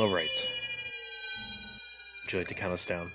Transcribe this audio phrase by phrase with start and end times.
[0.00, 0.48] All right.
[2.24, 3.06] Would you like to count us down?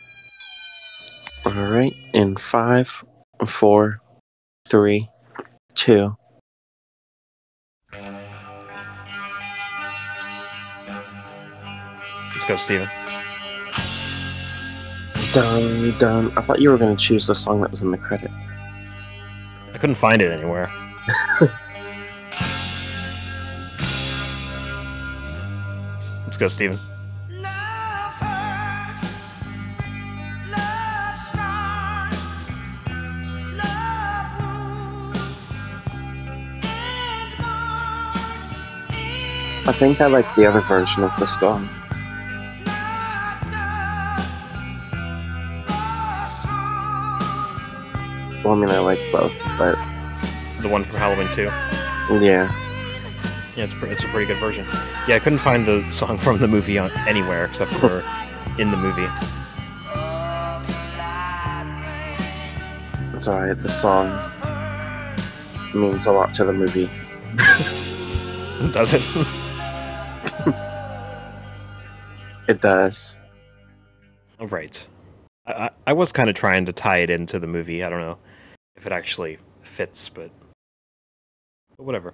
[1.44, 1.92] All right.
[2.14, 3.04] In five,
[3.48, 4.02] four,
[4.68, 5.08] three,
[5.74, 6.16] two.
[12.34, 12.88] Let's go, Steven.
[15.34, 16.38] Dun dun.
[16.38, 18.46] I thought you were gonna choose the song that was in the credits.
[19.74, 20.72] I couldn't find it anywhere.
[26.38, 26.78] Let's go, Steven.
[39.68, 41.70] I think I like the other version of the song.
[48.44, 49.76] Well, I mean, I like both, but
[50.62, 51.44] The one from Halloween 2.
[52.22, 52.65] yeah.
[53.56, 54.66] Yeah, it's, pre- it's a pretty good version.
[55.08, 58.04] Yeah, I couldn't find the song from the movie on anywhere except for
[58.60, 59.08] in the movie.
[63.16, 63.62] It's alright.
[63.62, 64.09] The song
[65.74, 66.90] means a lot to the movie.
[68.74, 69.42] Does it?
[72.48, 73.16] It does.
[74.40, 74.88] All right.
[75.48, 77.84] I, I, I was kind of trying to tie it into the movie.
[77.84, 78.20] I don't know
[78.76, 80.30] if it actually fits, but,
[81.76, 82.14] but whatever.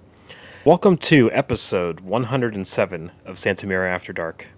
[0.64, 4.48] Welcome to episode 107 of Santa Mira After Dark.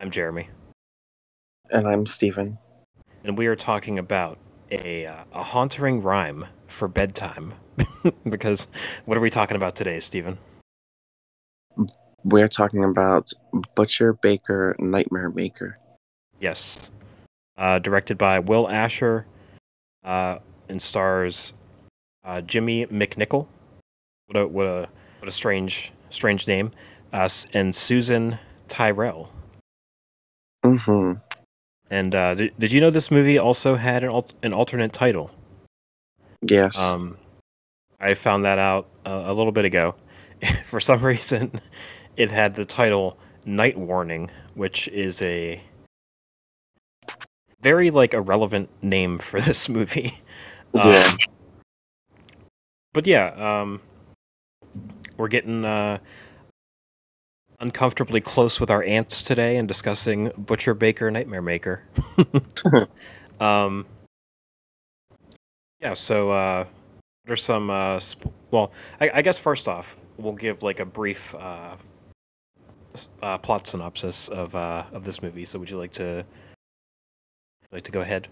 [0.00, 0.48] I'm Jeremy,
[1.70, 2.56] And I'm Steven.
[3.22, 4.38] and we are talking about
[4.70, 7.52] a, uh, a haunting rhyme for bedtime.
[8.28, 8.66] because
[9.04, 10.38] what are we talking about today, Stephen?
[12.24, 13.30] We're talking about
[13.74, 15.78] Butcher Baker Nightmare Maker.
[16.40, 16.90] Yes.
[17.58, 19.26] Uh, directed by Will Asher
[20.02, 21.52] uh, and stars
[22.24, 23.46] uh, Jimmy McNichol.
[24.34, 24.88] What a, what a,
[25.20, 26.72] what a strange, strange name.
[27.12, 29.30] Uh, and Susan Tyrrell.
[30.64, 31.20] Mm-hmm.
[31.88, 35.30] And uh, did, did you know this movie also had an, al- an alternate title?
[36.42, 36.76] Yes.
[36.76, 37.16] Um,
[38.00, 39.94] I found that out uh, a little bit ago.
[40.64, 41.52] For some reason,
[42.16, 43.16] it had the title
[43.46, 45.62] Night Warning, which is a
[47.60, 50.12] very like irrelevant name for this movie.
[50.74, 50.82] Yeah.
[50.82, 51.18] Um,
[52.92, 53.80] but yeah, um,
[55.16, 55.98] we're getting uh,
[57.60, 61.82] uncomfortably close with our aunts today and discussing Butcher Baker Nightmare Maker.
[63.40, 63.86] um,
[65.80, 66.66] yeah, so uh,
[67.24, 67.70] there's some.
[67.70, 71.76] Uh, sp- well, I, I guess first off, we'll give like a brief uh,
[73.22, 75.44] uh, plot synopsis of uh, of this movie.
[75.44, 76.24] So, would you like to
[77.72, 78.28] like to go ahead?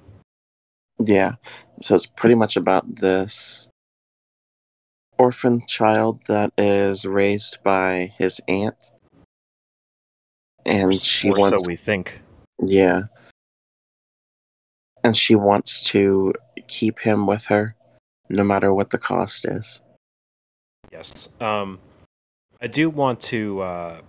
[0.99, 1.33] Yeah.
[1.81, 3.69] So it's pretty much about this
[5.19, 8.91] orphan child that is raised by his aunt.
[10.65, 12.21] And she or wants so we think.
[12.65, 13.03] Yeah.
[15.05, 16.33] And she wants to
[16.69, 17.75] keep him with her
[18.29, 19.81] no matter what the cost is.
[20.91, 21.29] Yes.
[21.41, 21.79] Um,
[22.61, 24.01] I do want to uh,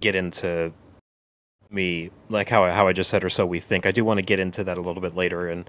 [0.00, 0.72] get into
[1.70, 3.86] me, like how I, how I just said, or so we think.
[3.86, 5.68] I do want to get into that a little bit later and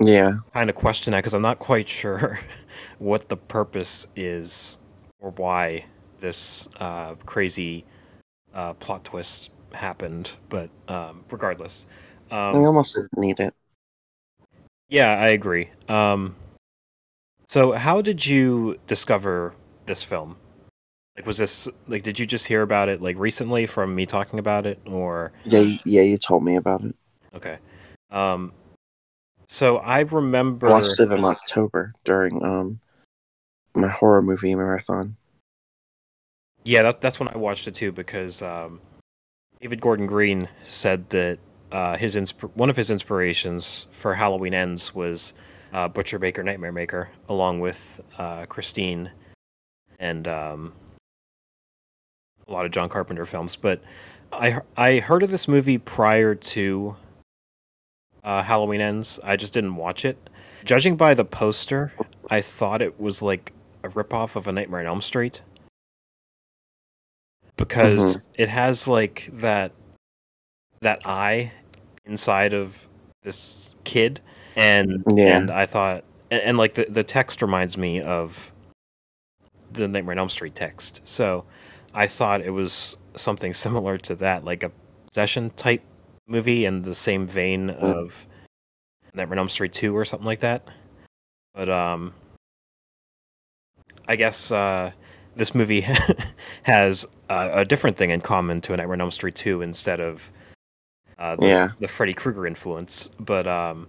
[0.00, 0.32] Yeah.
[0.54, 2.40] kind of question that because I'm not quite sure
[2.98, 4.78] what the purpose is
[5.20, 5.86] or why
[6.20, 7.84] this uh, crazy
[8.54, 10.32] uh, plot twist happened.
[10.48, 11.86] But um, regardless,
[12.52, 13.54] I um, almost didn't need it.
[14.88, 15.70] yeah, I agree.
[15.88, 16.36] Um,
[17.48, 19.54] so, how did you discover
[19.86, 20.36] this film?
[21.16, 22.02] Like, was this like?
[22.02, 25.60] Did you just hear about it like recently from me talking about it, or Yeah,
[25.84, 26.94] yeah, you told me about it.
[27.34, 27.58] okay?
[28.10, 28.52] Um,
[29.50, 30.68] so I remember.
[30.68, 32.80] I watched it in October during um
[33.74, 35.16] my horror movie marathon.
[36.62, 38.80] Yeah, that, that's when I watched it too because um,
[39.60, 41.38] David Gordon Green said that
[41.72, 45.34] uh, his insp- one of his inspirations for Halloween Ends was
[45.72, 49.10] uh, Butcher Baker Nightmare Maker, along with uh, Christine
[49.98, 50.72] and um,
[52.46, 53.56] a lot of John Carpenter films.
[53.56, 53.82] But
[54.32, 56.94] I I heard of this movie prior to
[58.24, 59.18] uh, Halloween Ends.
[59.24, 60.30] I just didn't watch it.
[60.64, 61.92] Judging by the poster,
[62.30, 63.52] I thought it was like
[63.82, 65.40] a ripoff of A Nightmare on Elm Street
[67.56, 69.72] because it has like that
[70.80, 71.52] that eye
[72.06, 72.88] inside of
[73.22, 74.20] this kid
[74.56, 75.36] and Yeah.
[75.38, 78.52] and I thought and, and like the the text reminds me of
[79.72, 81.00] the Nightmare on Elm Street text.
[81.04, 81.44] So
[81.94, 84.72] I thought it was something similar to that, like a
[85.08, 85.82] possession type
[86.30, 88.26] movie in the same vein of
[89.14, 90.66] Nightmare on Elm Street 2 or something like that.
[91.54, 92.14] But um,
[94.06, 94.92] I guess uh,
[95.34, 95.84] this movie
[96.62, 100.00] has uh, a different thing in common to a Nightmare on Elm Street 2 instead
[100.00, 100.30] of
[101.18, 101.68] uh, the, Yeah.
[101.80, 103.10] the Freddy Krueger influence.
[103.18, 103.88] But um,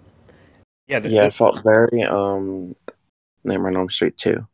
[0.87, 2.75] yeah, the, Yeah, it felt very um
[3.43, 4.45] Nightmare on Elm Street 2.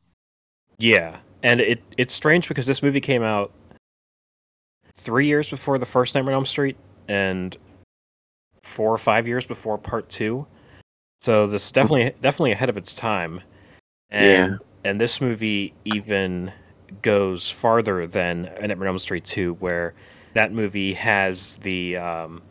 [0.80, 3.52] Yeah, and it it's strange because this movie came out
[4.94, 7.56] three years before the first Nightmare on Elm Street, and
[8.68, 10.46] four or five years before Part Two.
[11.22, 13.42] So this is definitely definitely ahead of its time.
[14.10, 14.58] And Yeah.
[14.84, 16.52] and this movie even
[17.02, 19.94] goes farther than Nightmare on Elm Street Two, where
[20.34, 22.42] that movie has the um,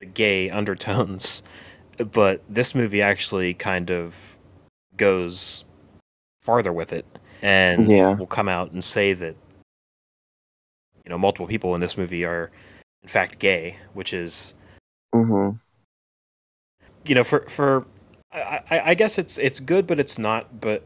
[0.00, 1.42] the gay undertones,
[2.12, 4.36] but this movie actually kind of
[4.96, 5.64] goes
[6.42, 7.04] farther with it
[7.42, 8.14] and Yeah.
[8.16, 9.36] will come out and say that
[11.04, 12.50] you know multiple people in this movie are
[13.02, 14.54] in fact gay, which is
[15.24, 15.50] hmm
[17.06, 17.86] you know for for
[18.32, 20.60] I, I, guess it's it's good, but it's not.
[20.60, 20.84] But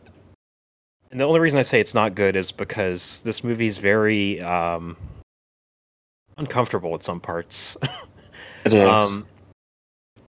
[1.10, 4.40] and the only reason I say it's not good is because this movie is very
[4.40, 4.96] um,
[6.36, 7.76] uncomfortable at some parts.
[8.62, 8.86] It is.
[8.86, 9.26] Um,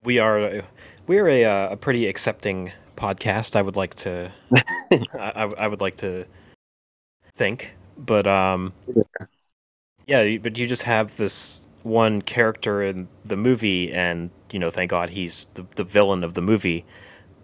[0.02, 0.62] we are
[1.06, 3.54] we are a uh, a pretty accepting podcast.
[3.54, 4.32] I would like to
[5.14, 6.24] I, I would like to
[7.34, 8.72] think, but um,
[10.06, 14.70] yeah, you- but you just have this one character in the movie, and you know,
[14.70, 16.84] thank God he's the the villain of the movie.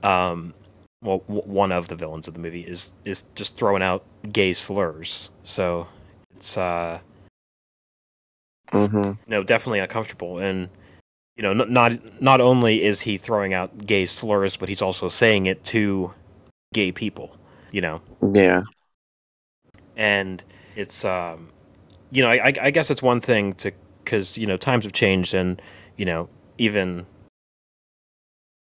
[0.02, 0.54] Um,
[1.02, 4.52] well, w- one of the villains of the movie is is just throwing out gay
[4.52, 5.30] slurs.
[5.44, 5.88] So
[6.34, 7.00] it's uh
[8.72, 10.38] hmm no, definitely uncomfortable.
[10.38, 10.68] And
[11.36, 15.08] you know, n- not not only is he throwing out gay slurs, but he's also
[15.08, 16.14] saying it to
[16.74, 17.36] gay people.
[17.72, 18.62] You know, Yeah.
[19.96, 20.42] and
[20.76, 21.50] it's um,
[22.10, 23.72] you know, I, I guess it's one thing to
[24.08, 25.60] because you know times have changed, and
[25.96, 27.06] you know even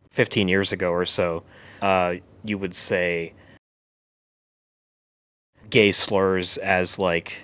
[0.10, 1.44] fifteen years ago or so,
[1.82, 3.34] uh, you would say
[5.70, 7.44] gay slurs as like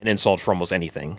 [0.00, 1.18] an insult for almost anything.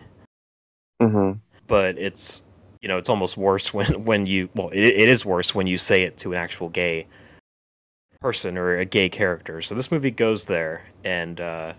[1.01, 1.33] Hmm
[1.67, 2.43] but it's
[2.81, 5.77] you know it's almost worse when when you well it, it is worse when you
[5.77, 7.07] say it to an actual gay
[8.21, 9.61] person or a gay character.
[9.61, 11.73] So this movie goes there and uh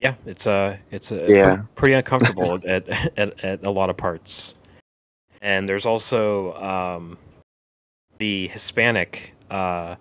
[0.00, 1.56] yeah it's uh it's uh, Yeah.
[1.56, 2.88] pre- pretty uncomfortable at,
[3.18, 4.56] at at a lot of parts
[5.42, 7.18] and there's also um
[8.18, 9.96] the hispanic uh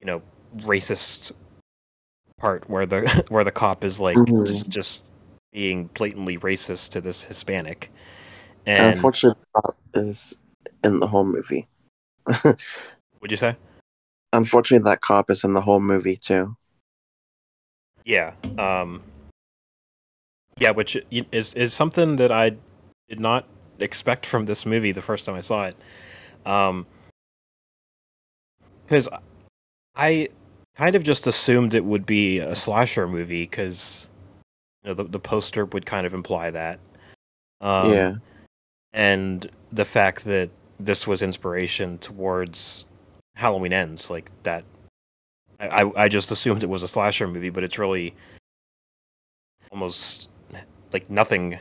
[0.00, 0.22] you know
[0.58, 1.32] racist
[2.38, 4.46] part where the where the cop is like Mhm.
[4.46, 5.10] just just
[5.52, 7.90] being blatantly racist to this Hispanic.
[8.66, 10.38] And Unfortunately, the cop is
[10.84, 11.66] in the whole movie.
[12.44, 13.56] would you say?
[14.34, 16.56] Unfortunately, that cop is in the whole movie too.
[18.06, 18.32] Yeah.
[18.56, 19.02] Um
[20.58, 22.56] Yeah, which is is something that I
[23.08, 23.46] did not
[23.78, 25.76] expect from this movie the first time I saw it.
[26.46, 26.86] Um
[28.88, 29.08] cuz
[29.96, 30.28] I
[30.76, 34.08] kind of just assumed it would be a slasher movie cuz
[34.84, 36.78] you know the the poster would kind of imply that.
[37.60, 38.14] Um, yeah.
[38.92, 42.84] and the fact that this was inspiration towards
[43.36, 44.64] Halloween Ends, like that.
[45.60, 48.14] I, I just assumed it was a slasher movie, but it's really
[49.70, 50.30] almost
[50.92, 51.58] like nothing.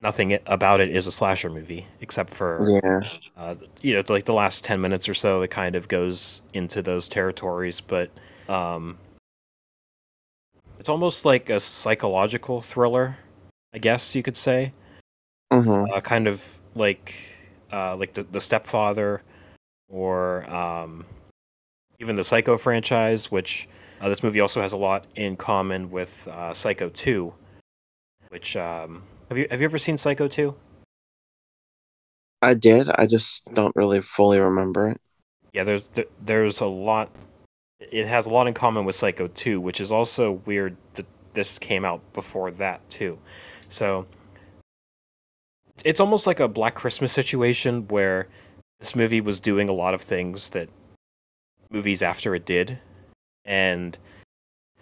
[0.00, 3.08] Nothing about it is a slasher movie, except for Yeah.
[3.36, 5.42] uh, you know, like the last ten minutes or so.
[5.42, 8.08] It kind of goes into those territories, but
[8.48, 8.96] um,
[10.78, 13.18] it's almost like a psychological thriller,
[13.74, 14.72] I guess you could say
[15.52, 17.14] hmm uh, kind of like
[17.72, 19.22] uh, like the the stepfather
[19.88, 21.04] or um,
[21.98, 23.68] even the Psycho franchise, which
[24.00, 27.34] uh, this movie also has a lot in common with uh, Psycho Two.
[28.28, 30.56] Which um, have you have you ever seen Psycho Two?
[32.40, 32.88] I did.
[32.90, 35.00] I just don't really fully remember it.
[35.52, 37.10] Yeah, there's th- there's a lot.
[37.80, 41.58] It has a lot in common with Psycho Two, which is also weird that this
[41.58, 43.18] came out before that too.
[43.68, 44.06] So
[45.84, 48.28] it's almost like a Black Christmas situation where
[48.80, 50.68] this movie was doing a lot of things that
[51.70, 52.78] movies after it did,
[53.44, 53.98] and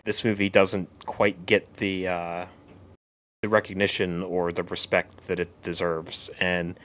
[0.05, 2.47] this movie doesn't quite get the uh,
[3.43, 6.79] the recognition or the respect that it deserves, and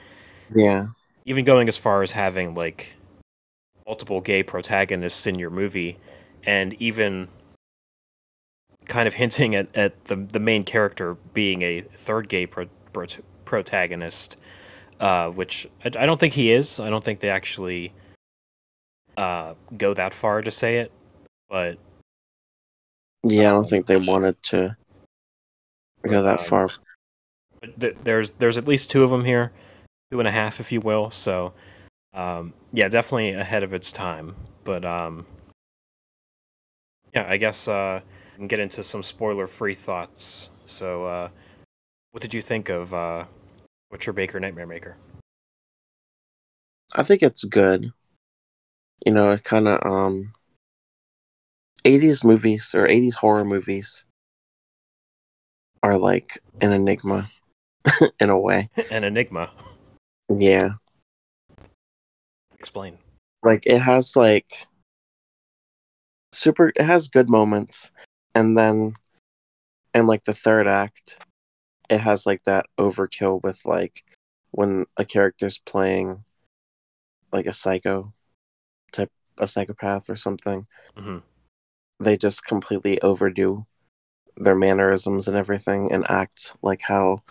[0.54, 0.88] Yeah.
[1.24, 2.94] even going as far as having like
[3.86, 5.98] multiple gay protagonists in your movie
[6.44, 7.28] and even
[8.86, 13.06] kind of hinting at, at the the main character being a third gay pro, pro,
[13.44, 14.36] protagonist
[15.00, 17.92] uh, which I, I don't think he is I don't think they actually
[19.16, 20.90] uh, go that far to say it
[21.48, 21.76] but
[23.24, 24.76] Yeah, I don't think they wanted to
[26.02, 26.68] go that Um, far.
[27.60, 29.52] but th- there's there's at least two of them here,
[30.10, 31.10] two and a half, if you will.
[31.10, 31.52] So,
[32.14, 34.34] um, yeah, definitely ahead of its time.
[34.64, 35.26] But um,
[37.14, 38.00] yeah, I guess uh,
[38.32, 40.50] we can get into some spoiler-free thoughts.
[40.66, 41.28] So, uh,
[42.12, 43.26] what did you think of uh,
[43.90, 44.96] Butcher Baker Nightmare Maker?
[46.94, 47.92] I think it's good.
[49.04, 50.32] You know, it kind of um
[51.84, 54.04] 80s movies or 80s horror movies
[55.82, 57.30] are like an enigma
[58.20, 58.70] in a way.
[58.90, 59.50] An enigma.
[60.28, 60.74] Yeah.
[62.54, 62.98] Explain.
[63.42, 64.66] Like it has like
[66.30, 67.90] super it has good moments
[68.34, 68.94] and then
[69.92, 71.18] and like the third act
[71.90, 74.02] it has like that overkill with like
[74.52, 76.24] when a character's playing
[77.32, 78.12] like a psycho
[79.38, 81.18] a psychopath or something hmm
[82.00, 83.64] they just completely overdo
[84.36, 87.22] their mannerisms and everything and act like how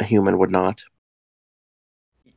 [0.00, 0.84] a human would not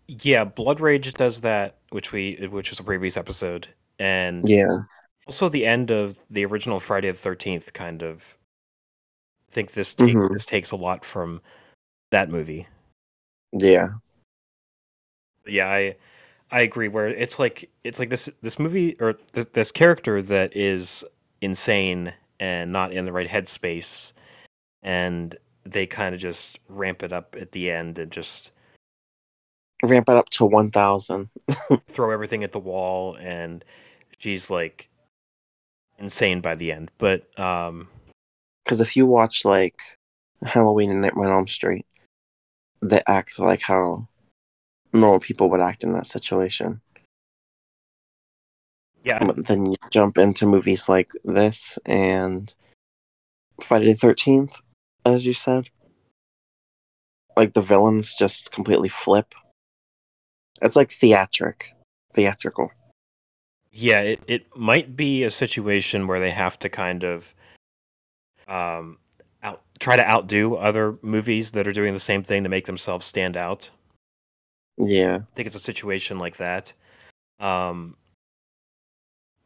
[0.07, 3.67] Yeah, Blood Rage does that, which we which was a previous episode,
[3.99, 4.83] and yeah
[5.25, 7.73] also the end of the original Friday the Thirteenth.
[7.73, 8.37] Kind of,
[9.49, 10.31] I think this take, Mhm.
[10.31, 11.41] this takes a lot from
[12.11, 12.67] that movie.
[13.53, 13.89] yeah
[15.45, 15.95] yeah, I
[16.51, 16.87] I agree.
[16.87, 21.03] Where it's like it's like this this movie or this, this character that is
[21.41, 24.13] insane and not in the right headspace,
[24.81, 25.35] and
[25.65, 28.51] they kind of just ramp it up at the end and just
[29.83, 31.29] ramp it up to 1000
[31.87, 33.63] throw everything at the wall and
[34.17, 34.89] she's like
[35.99, 37.87] insane by the end but um
[38.63, 39.79] because if you watch like
[40.43, 41.85] halloween and nightmare on elm street
[42.81, 44.07] they act like how
[44.93, 46.81] normal people would act in that situation
[49.03, 52.53] yeah But then you jump into movies like this and
[53.61, 54.61] Friday the 13th,
[55.05, 55.69] as you said.
[57.35, 59.33] Like the villains just completely flip.
[60.61, 61.73] It's like theatric.
[62.13, 62.71] Theatrical.
[63.71, 67.33] yeah it, it might be a situation where they have to kind of
[68.47, 68.97] um
[69.43, 73.05] out try to outdo other movies that are doing the same thing to make themselves
[73.05, 73.69] stand out
[74.77, 75.19] Yeah.
[75.21, 76.73] I think it's a situation like that.
[77.39, 77.95] Um,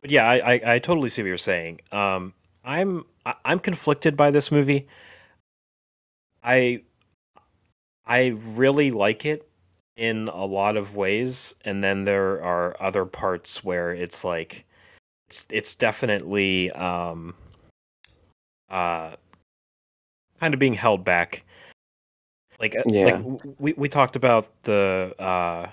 [0.01, 1.81] but yeah, I, I, I totally see what you're saying.
[1.91, 2.33] Um,
[2.63, 3.05] I'm
[3.45, 4.87] I'm conflicted by this movie.
[6.43, 6.81] I
[8.05, 9.47] I really like it
[9.95, 14.65] in a lot of ways, and then there are other parts where it's like
[15.29, 17.35] it's it's definitely um,
[18.69, 19.15] uh,
[20.39, 21.43] kind of being held back.
[22.61, 23.01] Like uh, Yeah.
[23.01, 23.19] like
[23.59, 25.67] we we talked about the uh,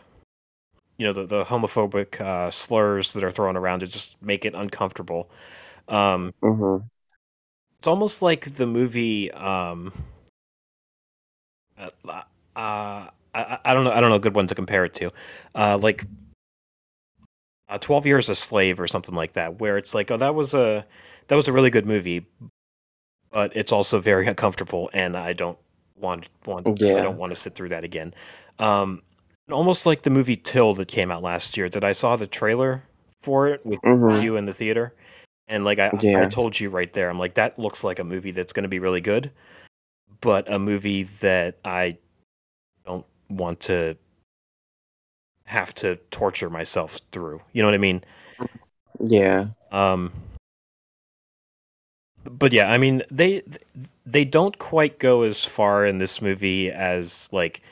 [0.96, 4.54] you know the the homophobic uh, slurs that are thrown around to just make it
[4.54, 5.30] uncomfortable.
[5.88, 6.88] Um, hmm
[7.78, 9.30] it's almost like the movie.
[9.32, 9.92] Um,
[11.78, 12.22] uh, uh,
[12.56, 13.92] I, I don't know.
[13.92, 15.12] I don't know a good one to compare it to.
[15.54, 16.04] Uh, like
[17.68, 20.54] uh, Twelve Years a Slave or something like that, where it's like, oh, that was
[20.54, 20.86] a
[21.28, 22.26] that was a really good movie,
[23.30, 25.58] but it's also very uncomfortable, and I don't
[26.00, 27.00] want want I Yeah.
[27.00, 28.14] don't want to sit through that again.
[28.58, 29.02] Um,
[29.50, 31.68] almost like the movie Till that came out last year.
[31.68, 32.84] That I saw the trailer
[33.20, 34.22] for it with Mhm.
[34.22, 34.94] you in the theater,
[35.48, 36.26] and like I, I Yeah.
[36.26, 38.78] told you right there, I'm like that looks like a movie that's going to be
[38.78, 39.30] really good,
[40.20, 41.98] but a movie that I
[42.84, 43.96] don't want to
[45.46, 47.40] have to torture myself through.
[47.52, 48.04] You know what I mean?
[49.00, 49.46] Yeah.
[49.72, 50.12] Um,
[52.24, 53.58] but yeah, I mean they they
[54.24, 57.62] don't quite go as far in this movie as like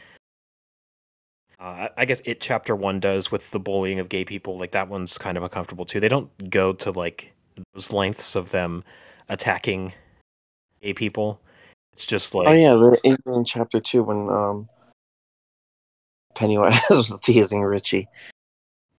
[1.58, 4.58] uh, I guess it chapter one does with the bullying of gay people.
[4.58, 6.00] Like that one's kind of uncomfortable too.
[6.00, 7.32] They don't go to like
[7.74, 8.82] those lengths of them
[9.28, 9.94] attacking
[10.82, 11.40] gay people.
[11.92, 14.68] It's just like oh yeah, the in chapter two when um
[16.34, 18.08] Pennywise was teasing Richie.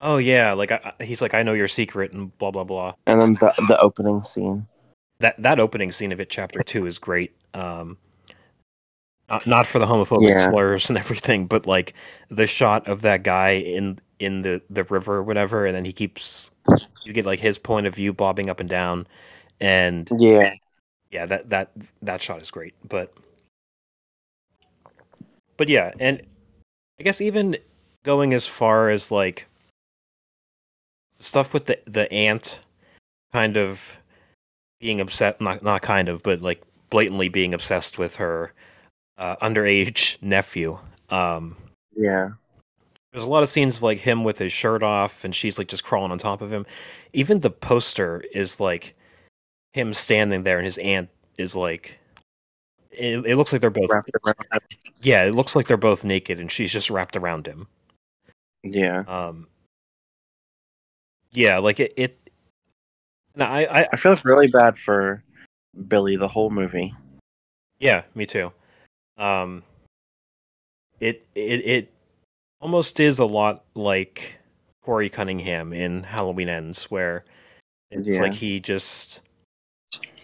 [0.02, 2.94] oh yeah, like I- he's like I know your secret and blah blah blah.
[3.06, 4.66] And then the the opening scene.
[5.20, 7.98] That that opening scene of it chapter two is great um
[9.30, 10.50] not, not for the homophobic Yeah.
[10.50, 11.94] slurs and everything but like
[12.30, 15.94] the shot of that guy in in the the river or whatever and then he
[15.94, 16.52] keeps
[17.04, 19.08] you get like his point of view bobbing up and down
[19.60, 20.54] and Yeah.
[21.12, 21.72] yeah that that
[22.02, 23.12] that shot is great but
[25.58, 26.22] but yeah and
[27.00, 27.58] i guess even
[28.04, 29.48] going as far as like
[31.20, 32.62] stuff with the the aunt
[33.34, 34.00] kind of
[34.80, 38.54] being upset not not kind of but like blatantly being obsessed with her
[39.18, 40.78] uh, underage nephew
[41.10, 41.56] um
[41.96, 42.30] Yeah.
[43.12, 45.68] there's a lot of scenes of like him with his shirt off and she's like
[45.68, 46.66] just crawling on top of him
[47.14, 48.96] even the poster is like
[49.74, 52.00] him standing there and his aunt is like
[52.92, 54.94] it, it looks like they're both wrapped around him.
[55.02, 57.68] yeah, it looks like they're both naked and she's just wrapped around him.
[58.64, 59.00] Yeah.
[59.08, 59.48] Um
[61.32, 62.27] Yeah, like it, it
[63.38, 65.24] and I, I I feel really bad for
[65.88, 66.94] Billy the whole movie.
[67.80, 68.52] Yeah, me too.
[69.18, 69.64] Um,
[71.00, 71.94] it it it
[72.60, 74.40] almost is a lot like
[74.84, 77.24] Corey Cunningham in Halloween Ends, where
[77.92, 78.22] it's Yeah.
[78.24, 79.22] like he just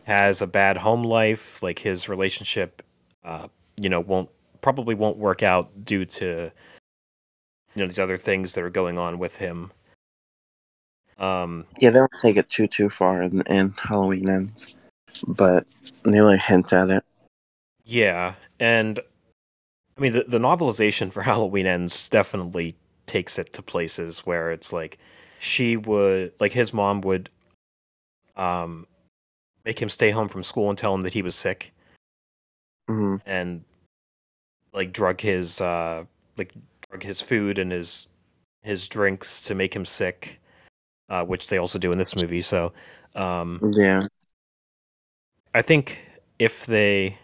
[0.05, 2.82] has a bad home life, like his relationship,
[3.24, 3.48] uh,
[3.79, 4.29] you know, won't
[4.62, 6.51] probably won't work out due to
[7.75, 9.72] you know these other things that are going on with him.
[11.20, 14.75] Um, Yeah, they don't take it too too far in, in Halloween ends,
[15.27, 15.65] but
[16.03, 17.03] they like hint at it.
[17.86, 19.00] Yeah, and
[19.98, 24.74] I mean the the novelization for Halloween Ends definitely takes it to places where it's
[24.74, 24.98] like
[25.39, 27.29] she would like his mom would
[28.36, 28.88] um
[29.65, 31.74] make him stay home from school and tell him that he was sick
[32.88, 33.63] hmm and
[34.74, 36.03] like drug his uh
[36.38, 36.53] like
[36.89, 38.10] drug his food and his
[38.62, 40.39] his drinks to make him sick
[41.10, 42.72] uh which they also do in this movie so
[43.15, 44.01] um Yeah.
[45.53, 45.98] I think
[46.39, 47.17] if they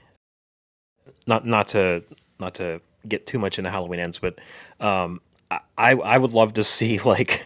[1.28, 2.04] not not to
[2.40, 4.40] not to get too much into Halloween ends, but
[4.80, 7.46] um, I I would love to see like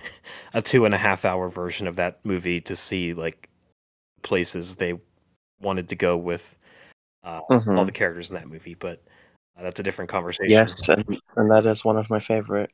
[0.53, 3.49] a two and a half hour version of that movie to see like
[4.23, 4.99] places they
[5.61, 6.57] wanted to go with
[7.23, 7.77] uh, Mhm.
[7.77, 8.73] all the characters in that movie.
[8.73, 9.01] But
[9.57, 10.49] uh, that's a different conversation.
[10.51, 11.05] Yes, and,
[11.37, 12.71] and that is one of my favorite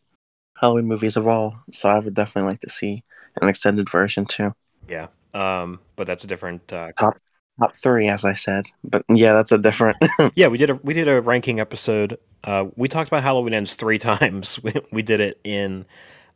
[0.59, 1.55] Halloween movies of all.
[1.71, 3.03] So I would definitely like to see
[3.41, 4.53] an extended version too.
[4.87, 5.07] yeah.
[5.33, 6.73] Um, but that's a different.
[6.73, 8.65] Uh, Top three, as I said.
[8.83, 9.97] But yeah, that's a different.
[10.35, 12.17] yeah, we did a we did a ranking episode.
[12.43, 14.61] Uh, we talked about Halloween ends three times.
[14.63, 15.85] We, we did it in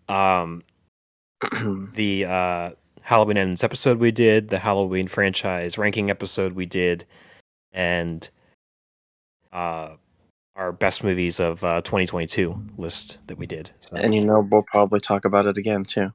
[0.09, 0.63] um,
[1.95, 2.71] the uh,
[3.01, 7.05] Halloween Ends episode we did, the Halloween franchise ranking episode we did,
[7.71, 8.29] and
[9.51, 9.91] uh,
[10.55, 13.71] our best movies of uh, 2022 list that we did.
[13.81, 16.11] So, and you know, we'll probably talk about it again too.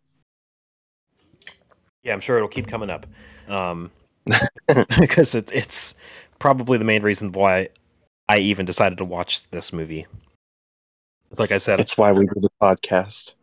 [2.03, 3.07] yeah, I'm sure it'll keep coming up
[3.49, 3.91] um,
[5.01, 5.95] because it, it's
[6.39, 7.71] probably the main reason why
[8.29, 10.07] I even decided to watch this movie.
[11.31, 13.35] It's like I said, It's why we do the podcast,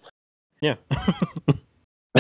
[0.62, 0.75] yeah.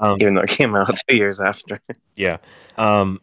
[0.00, 1.80] um, even though it came out two years after.
[2.16, 2.38] Yeah.
[2.76, 3.20] Um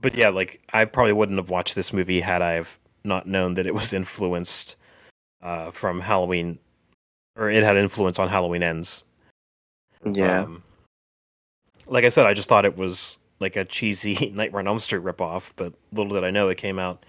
[0.00, 3.66] but yeah, like I probably wouldn't have watched this movie had I've not known that
[3.66, 4.76] it was influenced
[5.42, 6.58] uh from Halloween
[7.36, 9.04] or it had influence on Halloween ends.
[10.04, 10.42] Yeah.
[10.42, 10.62] Um,
[11.88, 15.02] like I said, I just thought it was like a cheesy Nightmare on Elm Street
[15.02, 17.04] ripoff, but little did I know it came out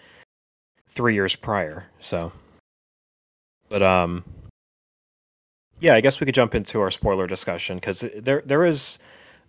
[0.87, 1.85] three years prior.
[1.99, 2.31] So,
[3.69, 4.23] but um,
[5.79, 8.99] yeah, I guess we could jump into our spoiler discussion because there there is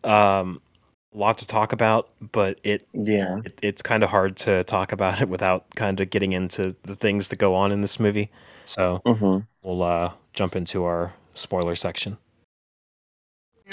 [0.05, 0.61] um
[1.19, 3.41] lot to talk about, but it, yeah.
[3.45, 6.95] it it's kind of hard to talk about it without kind of getting into the
[6.95, 8.31] things that go on in this movie.
[8.67, 12.19] So hmm we'll uh jump into our spoiler section.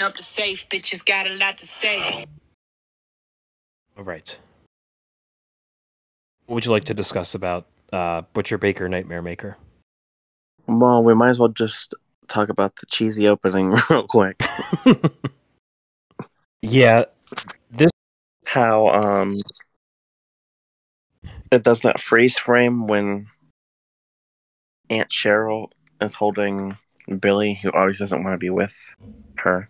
[0.00, 2.24] up the safe, bitches got a lot to say.
[3.96, 4.38] All right.
[6.46, 9.56] What would you like to discuss about uh, Butcher Baker Nightmare Maker?
[10.66, 11.94] Well, we might as well just
[12.28, 14.42] talk about the cheesy opening real quick.
[16.62, 17.04] yeah,
[17.70, 17.90] This
[18.46, 19.40] how um,
[21.50, 23.28] it does that freeze frame when
[24.90, 25.68] Aunt Cheryl
[26.00, 26.76] is holding
[27.20, 28.94] Billy, who always doesn't want to be with
[29.36, 29.68] her.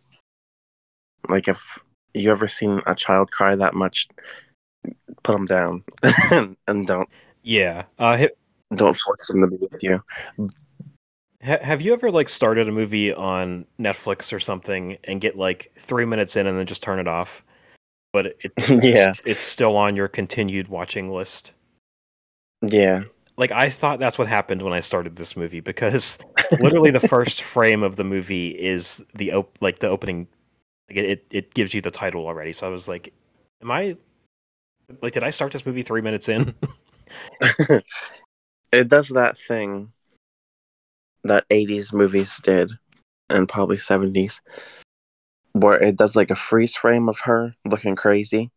[1.29, 1.79] Like if
[2.12, 4.09] you ever seen a child cry that much,
[5.22, 5.85] put them down
[6.31, 7.09] and, and don't
[7.42, 7.85] yeah.
[7.98, 10.03] Uh, ha- don't force them to be with you.
[11.42, 15.70] ha- have you ever like started a movie on Netflix or something and get like
[15.77, 17.44] three minutes in and then just turn it off,
[18.14, 19.11] but it, Yeah.
[19.11, 21.53] it's, it's still on your continued watching list?
[22.62, 23.03] Yeah,
[23.37, 26.18] Like I thought that's what happened when I started this movie because
[26.61, 30.29] literally the first frame of the movie is the op- like the opening
[30.88, 33.12] like it, it it gives you the title already so i was like
[33.62, 33.96] am i
[35.00, 36.55] like did i start this movie three minutes in
[38.72, 39.92] it does that thing
[41.24, 42.70] that 80s movies did
[43.31, 44.40] and probably 70s
[45.55, 48.51] where it does like a freeze frame of her looking crazy.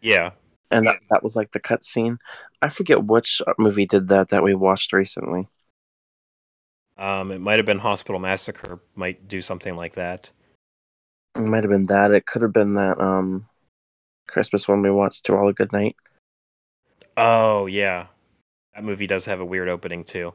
[0.00, 0.30] Yeah.
[0.70, 2.18] And that, that was like the cutscene.
[2.62, 5.48] I forget which movie did that that we watched recently.
[6.96, 10.30] Um it might have been hospital massacre might do something like that.
[11.34, 12.12] It might have been that.
[12.12, 13.46] It could have been that um
[14.28, 15.96] christmas one we watched to all a good night.
[17.16, 18.06] Oh yeah.
[18.74, 20.32] That movie does have a weird opening too.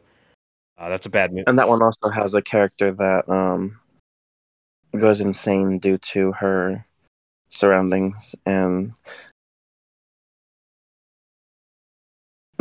[0.77, 3.79] Uh, that's a bad movie and that one also has a character that um
[4.99, 6.85] goes insane due to her
[7.49, 8.93] surroundings and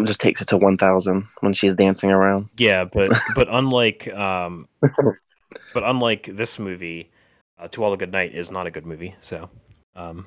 [0.04, 2.48] just takes it to one thousand when she's dancing around.
[2.56, 7.10] Yeah, but but unlike um, but unlike this movie,
[7.58, 9.14] uh, To All a Good Night is not a good movie.
[9.20, 9.50] So,
[9.94, 10.26] um,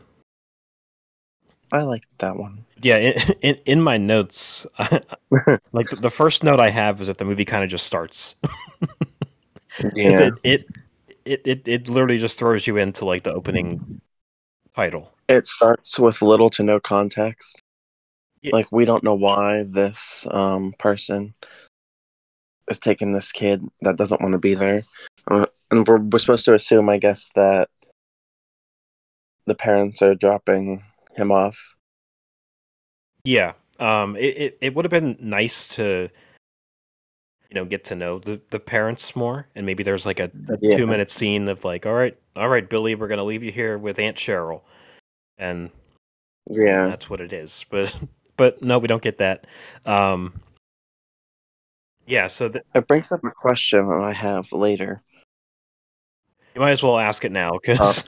[1.72, 2.66] I like that one.
[2.82, 4.66] yeah, in, in in my notes,
[5.72, 8.36] like the, the first note I have is that the movie kind of just starts
[9.96, 10.66] Yeah, It, it
[11.28, 14.02] it it it literally just throws you into like the opening
[14.76, 15.12] title.
[15.28, 17.62] it starts with little to no context.
[18.42, 18.52] Yeah.
[18.54, 21.34] Like we don't know why this um person
[22.70, 24.84] is taking this kid that doesn't want to be there,
[25.30, 27.70] uh, and we're we're supposed to assume, I guess, that
[29.46, 30.84] the parents are dropping
[31.16, 31.76] him off.
[33.24, 33.54] Yeah.
[33.80, 34.16] Um.
[34.16, 36.10] It it, it would have been nice to,
[37.50, 40.58] you know, get to know the the parents more, and maybe there's like a, a
[40.62, 40.78] Yeah.
[40.78, 43.78] two minute scene of like, all right, all right, Billy, we're gonna leave you here
[43.78, 44.62] with Aunt Cheryl,
[45.38, 45.72] and
[46.50, 47.66] Yeah, that's what it is.
[47.70, 47.96] But
[48.38, 49.46] but no, we don't get that.
[49.86, 50.42] Um.
[52.06, 52.28] Yeah.
[52.28, 55.02] So th- it brings up a question that I have later.
[56.56, 58.04] you might as well ask it now, because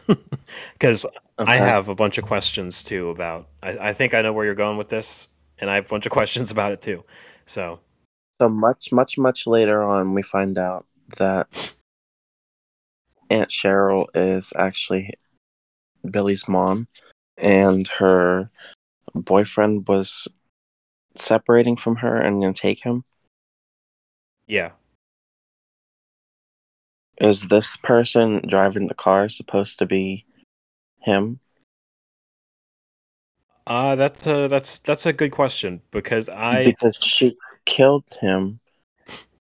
[0.73, 1.05] because
[1.39, 1.57] I Okay.
[1.57, 3.47] have a bunch of questions too about.
[3.63, 6.05] I, I think I know where you're going with this, and I have a bunch
[6.05, 7.03] of questions about it too.
[7.45, 7.79] So
[8.41, 10.85] So much, much, much later on, we find out
[11.17, 11.75] that
[13.29, 15.13] Aunt Cheryl is actually
[16.09, 16.87] Billy's mom,
[17.37, 18.49] and her
[19.13, 20.29] boyfriend was
[21.17, 23.03] separating from her and gonna take him.
[24.47, 24.71] yeah,
[27.19, 30.25] Is this person driving the car supposed to be
[31.01, 31.41] him?
[33.67, 38.59] uh, that's a, that's that's a good question because I because she killed him,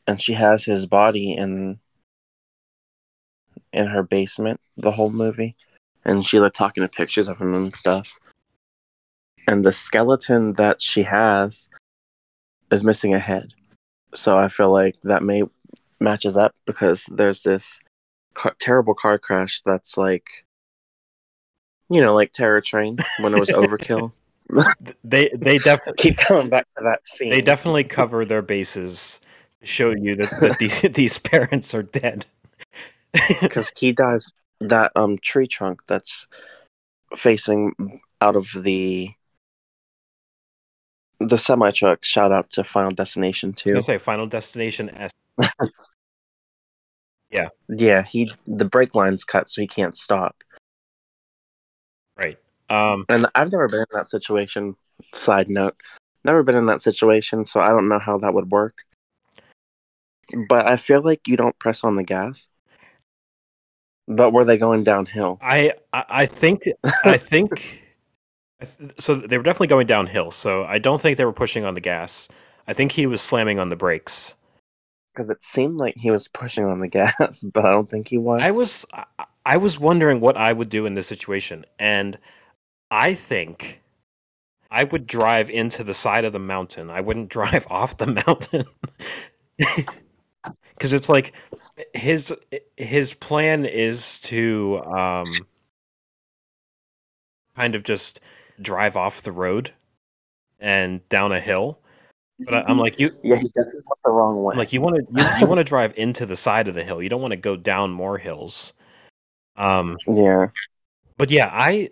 [0.07, 1.79] and she has his body in
[3.71, 5.55] in her basement the whole movie,
[6.05, 8.19] and she like talking to pictures of him and stuff.
[9.47, 11.69] And the skeleton that she has
[12.71, 13.53] is missing a head,
[14.13, 15.43] so I feel like that may
[15.99, 17.79] matches up because there's this
[18.33, 20.27] car- terrible car crash that's like,
[21.89, 24.11] you know, like Terror Train when it was Overkill.
[25.03, 27.29] They they definitely Keep coming back to that scene.
[27.29, 29.21] they definitely cover their bases
[29.61, 32.25] to show you that, that these, these parents are dead.
[33.41, 36.27] because he dies that um tree trunk that's
[37.15, 39.11] facing out of the
[41.19, 42.03] the semi truck.
[42.03, 43.69] Shout out to Final Destination I too.
[43.69, 45.11] gonna say Final Destination S.
[47.31, 50.43] Yeah, yeah, he the brake line's cut, so he can't stop.
[52.17, 52.37] Right.
[52.69, 53.05] Um.
[53.09, 54.75] And I've never been in that situation.
[55.13, 55.75] Side note,
[56.23, 58.77] never been in that situation, so I don't know how that would work.
[60.47, 62.47] But I feel like you don't press on the gas.
[64.07, 65.39] But were they going downhill?
[65.41, 66.63] I I, think
[67.05, 67.83] I think
[68.99, 69.15] so.
[69.15, 70.31] They were definitely going downhill.
[70.31, 72.27] So I don't think they were pushing on the gas.
[72.67, 74.35] I think he was slamming on the brakes.
[75.13, 78.17] Because it seemed like he was pushing on the gas, but I don't think he
[78.17, 78.41] was.
[78.41, 79.05] I was I,
[79.45, 82.17] I was wondering what I would do in this situation, and
[82.93, 83.81] I think
[84.69, 86.91] I would drive into the side of the mountain.
[86.91, 88.65] I wouldn't drive off the mountain
[90.75, 91.33] because it's like
[91.95, 92.35] his
[92.77, 95.47] his plan is to um,
[97.55, 98.19] kind of just
[98.61, 99.71] drive off the road
[100.59, 101.79] and down a hill.
[102.39, 103.09] But I'm like you.
[103.23, 104.53] Yeah, he definitely went the wrong way.
[104.53, 106.83] I'm like you want to you, you want to drive into the side of the
[106.83, 107.01] hill.
[107.01, 108.73] You don't want to go down more hills.
[109.55, 110.49] Um, yeah,
[111.17, 111.89] but yeah, I,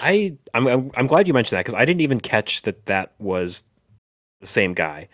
[0.00, 3.12] I, I'm, I'm, I'm glad you mentioned that because I didn't even catch that that
[3.18, 3.64] was
[4.40, 5.08] the same guy.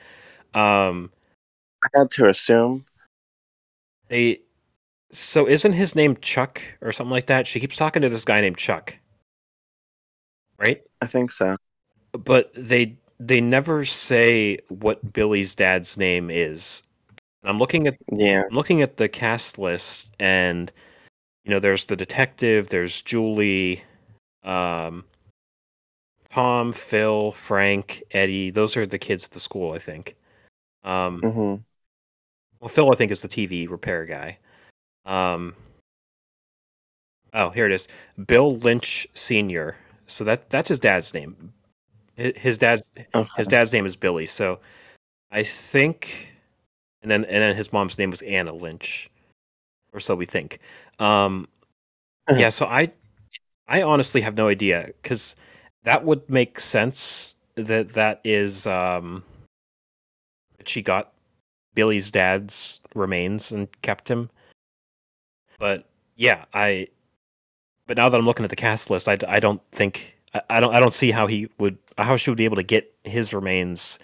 [0.55, 1.11] Um,
[1.85, 2.87] I had to assume.
[4.09, 4.41] they,
[5.11, 7.47] so isn't his name Chuck or something like that?
[7.47, 8.99] She keeps talking to this guy named Chuck,
[10.59, 10.83] right?
[11.01, 11.57] I think so.
[12.13, 16.83] But they, they never say what Billy's dad's name is.
[17.45, 20.73] I'm looking at Yeah, I'm looking at the cast list, and
[21.45, 23.85] you know, there's the detective, there's Julie,
[24.47, 25.05] um,
[26.31, 28.51] Tom, Phil, Frank, Eddie.
[28.51, 30.17] Those are the kids at the school, I think.
[30.85, 31.55] Um, hmm
[32.61, 34.39] well, Phil, I think, is the TV repair guy.
[35.05, 35.55] Um,
[37.33, 37.87] oh, here it is,
[38.27, 39.77] Bill Lynch Senior.
[40.07, 41.53] So that that's his dad's name.
[42.17, 43.31] His dad's okay.
[43.37, 44.27] his dad's name is Billy.
[44.27, 44.59] So
[45.31, 46.33] I think,
[47.03, 49.11] and then and then his mom's name was Anna Lynch,
[49.93, 50.61] or so we think.
[50.99, 51.47] Um,
[52.31, 52.49] yeah.
[52.49, 52.91] So I,
[53.69, 55.37] I honestly have no idea because
[55.85, 59.25] that would make sense that that is um,
[60.59, 61.13] that she got
[61.75, 64.31] Billy's dad's remains and kept him.
[65.59, 66.89] But yeah, I.
[67.87, 70.61] But now that I'm looking at the cast list, I, I don't think I, I
[70.61, 73.33] don't I don't see how he would how she would be able to get his
[73.33, 73.99] remains,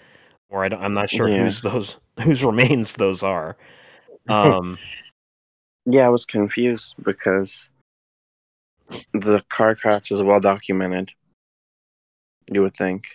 [0.49, 1.43] or I don't, I'm not sure Yeah.
[1.43, 3.57] whose those whose remains those are.
[4.29, 4.77] Um,
[5.85, 7.69] Yeah, I was confused because
[9.13, 11.11] the car crash is well documented.
[12.51, 13.05] You would think.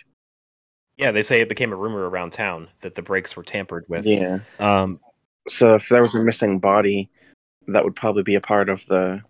[0.97, 4.05] yeah, they say it became a rumor around town that the brakes were tampered with.
[4.05, 4.39] Yeah.
[4.59, 4.99] Um,
[5.47, 7.09] So if there was a missing body,
[7.67, 9.21] that would probably be a part of the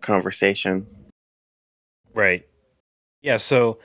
[0.00, 0.86] conversation.
[2.14, 2.46] right.
[3.22, 3.36] Yeah.
[3.36, 3.78] So.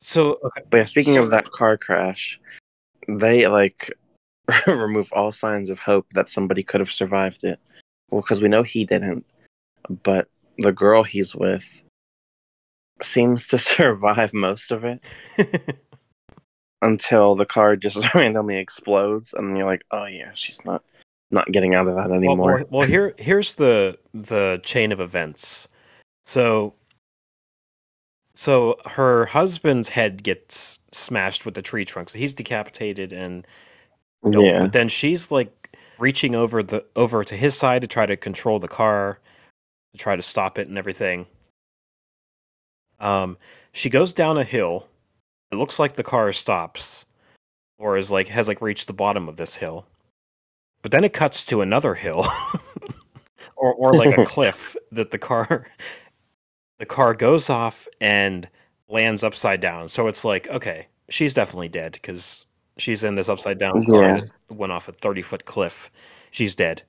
[0.00, 0.62] So okay.
[0.70, 2.38] But yeah, speaking of that car crash,
[3.08, 3.90] they like
[4.66, 7.58] remove all signs of hope that somebody could have survived it.
[8.10, 9.24] Well, because we know he didn't,
[10.02, 11.84] but the girl he's with
[13.02, 15.02] seems to survive most of it
[16.82, 20.82] until the car just randomly explodes, and you're like, oh yeah, she's not
[21.30, 22.56] not getting out of that anymore.
[22.56, 25.68] well, well, here here's the the chain of events.
[26.24, 26.74] So
[28.34, 33.46] so her husband's head gets smashed with the tree trunk, so he's decapitated and
[34.24, 38.16] yeah, But then she's like reaching over the over to his side to try to
[38.16, 39.18] control the car,
[39.94, 41.26] to try to stop it and everything.
[43.00, 43.38] Um,
[43.72, 44.88] she goes down a hill.
[45.52, 47.06] It looks like the car stops,
[47.78, 49.86] or is like has like reached the bottom of this hill.
[50.82, 52.24] But then it cuts to another hill,
[53.56, 55.66] or or like a cliff that the car
[56.78, 58.48] the car goes off and
[58.88, 59.88] lands upside down.
[59.88, 62.46] So it's like okay, she's definitely dead because
[62.78, 64.20] she's in this upside down car Yeah.
[64.48, 65.88] that went off a thirty foot cliff.
[66.32, 66.82] She's dead.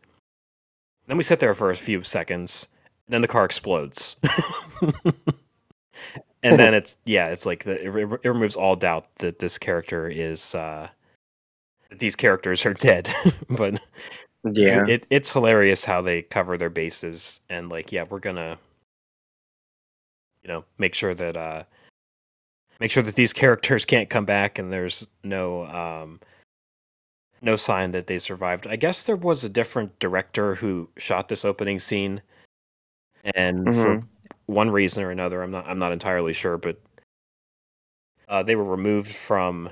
[1.07, 2.67] Then we sit there for a few seconds.
[3.07, 4.17] And then the car explodes.
[6.43, 10.07] and then it's yeah, it's like the, it, it removes all doubt that this character
[10.07, 10.87] is uh
[11.89, 13.09] that these characters are dead.
[13.49, 13.79] but
[14.43, 18.57] yeah, it, it's hilarious how they cover their bases and like yeah, we're gonna
[20.43, 21.63] you know make sure that uh
[22.79, 26.19] make sure that these characters can't come back and there's no um
[27.41, 28.65] no sign that they survived.
[28.67, 32.21] I guess there was a different director who shot this opening scene
[33.33, 34.03] and for
[34.45, 36.79] one reason or another, I'm not I'm not entirely sure, but
[38.27, 39.69] uh, they were removed from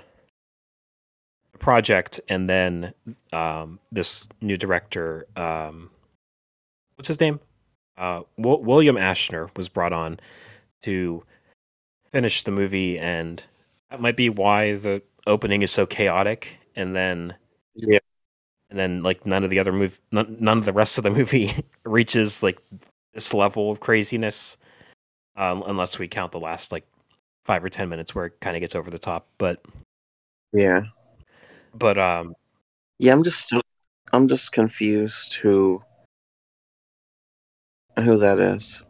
[1.52, 2.94] the project, and then
[3.32, 5.89] um, this new director, um,
[6.96, 7.39] what's his name?
[7.98, 10.20] Uh, Wil- William Asher was brought on
[10.84, 11.24] to
[12.12, 13.44] finish the movie, and
[13.89, 17.36] that might be why the opening is so chaotic, and then
[17.76, 18.00] yeah,
[18.70, 21.10] and then like none of the other move none, none of the rest of the
[21.20, 21.52] movie
[21.86, 22.60] reaches like
[23.13, 24.58] this level of craziness
[25.36, 26.86] um, unless we count the last like
[27.45, 29.63] five or ten minutes where it kind of gets over the top but
[30.54, 30.82] yeah.
[31.73, 32.36] but um
[32.99, 33.54] Yeah, I'm just
[34.12, 35.82] I'm just confused who
[37.99, 38.82] who that is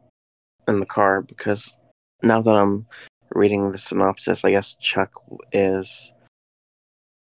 [0.67, 1.77] in the car because
[2.21, 2.85] now that I'm
[3.33, 5.11] reading the synopsis, I guess Chuck
[5.51, 6.13] is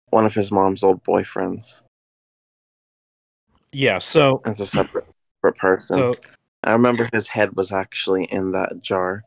[0.09, 1.83] one of his mom's old boyfriends.
[3.71, 5.05] yeah so As a separate
[5.37, 5.97] separate person.
[5.97, 6.13] so
[6.63, 9.23] I remember his head was actually in that jar.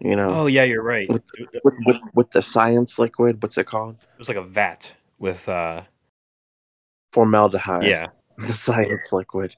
[0.00, 1.22] You know, oh yeah you're right With-
[1.64, 3.42] with, with with the science liquid.
[3.42, 3.96] What's it called?
[4.00, 5.82] It was like a vat with uh
[7.12, 7.84] Formaldehyde.
[7.84, 8.06] yeah
[8.38, 9.54] the science liquid.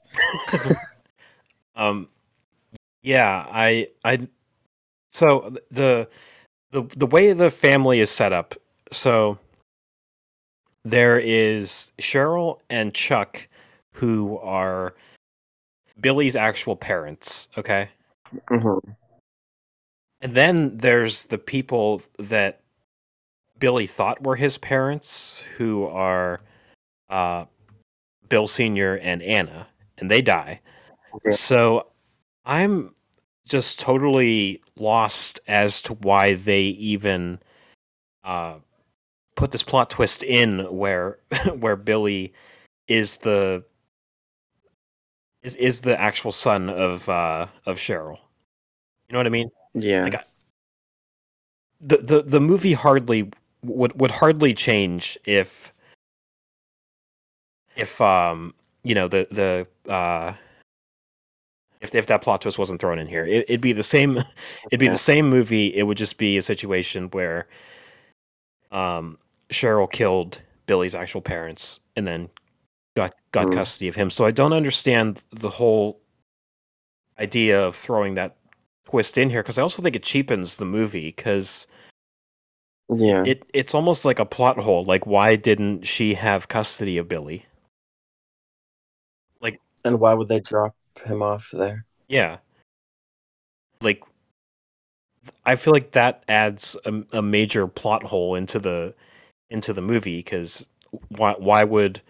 [1.75, 2.07] um
[3.01, 4.27] yeah i i
[5.11, 6.07] so the
[6.71, 8.55] the the way the family is set up
[8.91, 9.37] so
[10.83, 13.47] there is cheryl and chuck
[13.93, 14.93] who are
[15.99, 17.89] billy's actual parents okay?
[18.47, 18.77] Hmm
[20.21, 22.61] and then there's the people that
[23.59, 26.39] billy thought were his parents who are
[27.09, 27.45] uh
[28.29, 30.59] bill senior and anna and they die.
[31.23, 31.31] Yeah.
[31.31, 31.87] so
[32.45, 32.91] I'm
[33.47, 37.39] just totally lost as to why they even
[38.23, 38.55] uh,
[39.35, 41.19] put this plot twist in where
[41.59, 42.33] where Billy
[42.87, 43.63] is the
[45.43, 48.17] is is the actual son of uh, of Cheryl.
[49.07, 49.51] You know what I mean?
[49.73, 50.03] Yeah.
[50.05, 50.25] Like,
[51.81, 53.29] The the the movie hardly
[53.63, 55.71] would would hardly change if
[57.75, 58.53] if um
[58.83, 60.33] you know the the uh
[61.81, 64.17] if if that plot twist wasn't thrown in here it, it'd be the same
[64.71, 64.91] it'd be Yeah.
[64.91, 67.47] the same movie it would just be a situation where
[68.71, 69.17] um
[69.49, 72.29] cheryl killed billy's actual parents and then
[72.95, 73.53] got got Mhm.
[73.53, 75.99] custody of him so i don't understand the whole
[77.19, 78.35] idea of throwing that
[78.85, 81.67] twist in here because i also think it cheapens the movie because
[82.95, 83.23] yeah.
[83.25, 87.45] it it's almost like a plot hole like why didn't she have custody of billy
[89.41, 91.85] Like, and why would they drop him off there?
[92.07, 92.37] Yeah.
[93.81, 94.03] Like
[95.45, 98.93] I feel like that adds a, a major plot hole into the
[99.49, 100.65] into the movie because
[101.09, 102.01] why why would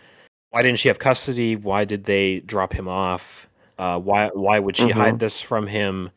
[0.54, 1.56] why didn't she have custody?
[1.56, 3.50] Why did they drop him off?
[3.80, 4.92] Uh, why why would she Mhm.
[4.92, 6.12] hide this from him?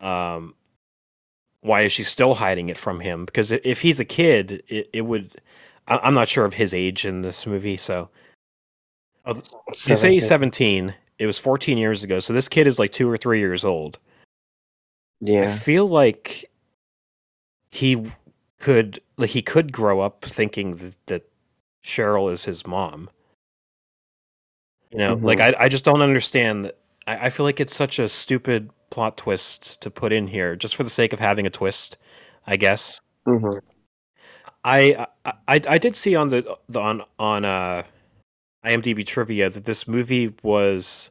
[0.00, 0.54] Um,
[1.60, 3.26] why is she still hiding it from him?
[3.26, 5.30] Because if he's a kid, it, it would.
[5.86, 8.08] I'm not sure of his age in this movie, so
[9.26, 9.34] oh,
[9.86, 10.94] they say he's 17.
[11.18, 13.98] It was 14 years ago, so this kid is like two or three years old.
[15.20, 16.50] Yeah, I feel like
[17.70, 18.10] he
[18.60, 21.28] could like he could grow up thinking that, that
[21.84, 23.10] Cheryl is his mom.
[24.90, 26.72] You know, like I I just don't understand.
[27.06, 30.76] I, I feel like it's such a stupid plot twist to put in here just
[30.76, 31.96] for the sake of having a twist.
[32.46, 33.58] I guess hmm
[34.64, 37.82] I I, I I did see on the, the on on uh
[38.64, 41.10] IMDb trivia that this movie was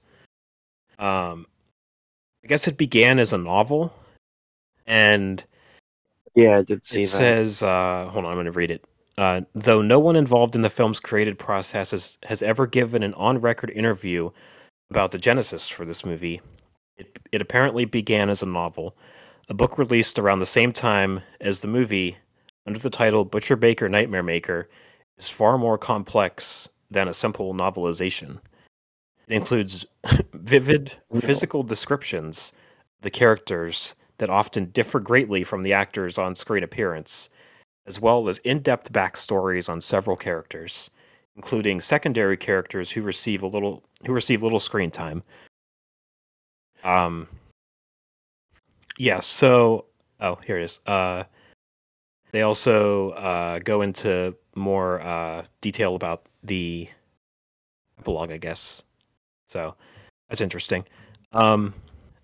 [1.00, 1.46] um
[2.44, 3.94] I guess it began as a novel
[4.86, 5.44] and
[6.36, 7.08] Yeah, I did see it that.
[7.08, 8.84] says, uh, hold on, I'm going to read it.
[9.18, 13.14] Uh, though no one involved in the film's creative process has, has ever given an
[13.14, 14.30] on record interview
[14.90, 16.42] about the genesis for this movie,
[16.98, 18.96] it, it apparently began as a novel,
[19.48, 22.18] a book released around the same time as the movie
[22.66, 24.70] under the title Butcher Baker Nightmare Maker
[25.18, 28.40] is far more complex than a simple novelization.
[29.28, 29.86] It includes
[30.34, 32.54] vivid physical descriptions
[32.98, 37.30] of the characters that often differ greatly from the actor's on screen appearance,
[37.88, 40.90] as well as in depth backstories on several characters,
[41.36, 45.24] including secondary characters who receive a little who receive little screen time.
[46.84, 47.28] Um
[48.98, 49.86] yeah, so
[50.20, 50.80] oh here it is.
[50.86, 51.26] Uh
[52.36, 56.90] they also uh, go into more uh, detail about the
[57.98, 58.84] epilogue, I guess.
[59.48, 59.76] So
[60.28, 60.84] that's interesting.
[61.32, 61.74] Um,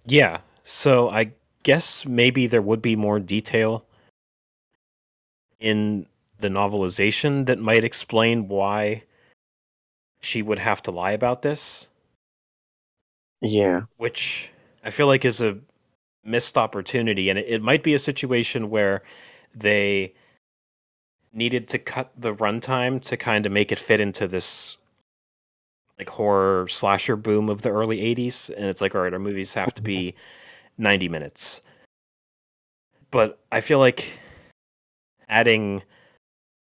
[0.06, 1.32] yeah, so I
[1.64, 3.86] guess maybe there would be more detail
[5.62, 6.08] in
[6.40, 9.04] the novelization that might explain why
[10.22, 11.90] she would have to lie about this,
[13.42, 13.84] Yeah.
[13.98, 14.52] which
[14.84, 15.60] I feel like is a
[16.24, 17.30] missed opportunity.
[17.30, 19.04] And it, it might be a situation where
[19.56, 20.14] they
[21.34, 24.78] needed to cut the runtime to kind of make it fit into this
[25.98, 29.54] like horror slasher boom of the early 80s and it's like all right our movies
[29.54, 30.14] have to be
[30.78, 31.62] 90 minutes
[33.12, 34.20] but i feel like
[35.32, 35.82] adding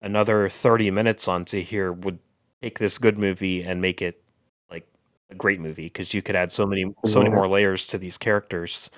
[0.01, 2.19] another 30 minutes onto here would
[2.61, 4.23] take this good movie and make it
[4.71, 4.87] like
[5.29, 8.17] a great movie because you could add so many so many more layers to these
[8.17, 8.89] characters.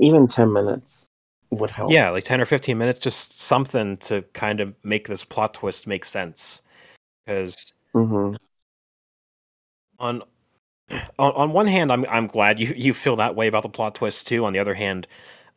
[0.00, 1.06] Even 10 minutes
[1.50, 1.90] would help.
[1.92, 5.86] yeah like 10 or 15 minutes just something to kind of make this plot twist
[5.86, 6.62] make sense.
[7.26, 8.32] Because hmm
[9.98, 10.22] on
[11.18, 13.94] on on one hand I'm I'm glad you you feel that way about the plot
[13.94, 14.44] twist too.
[14.44, 15.06] On the other hand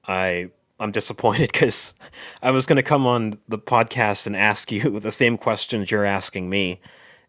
[0.08, 1.94] I I'm disappointed cuz
[2.42, 6.06] I was going to come on the podcast and ask you the same questions you're
[6.06, 6.80] asking me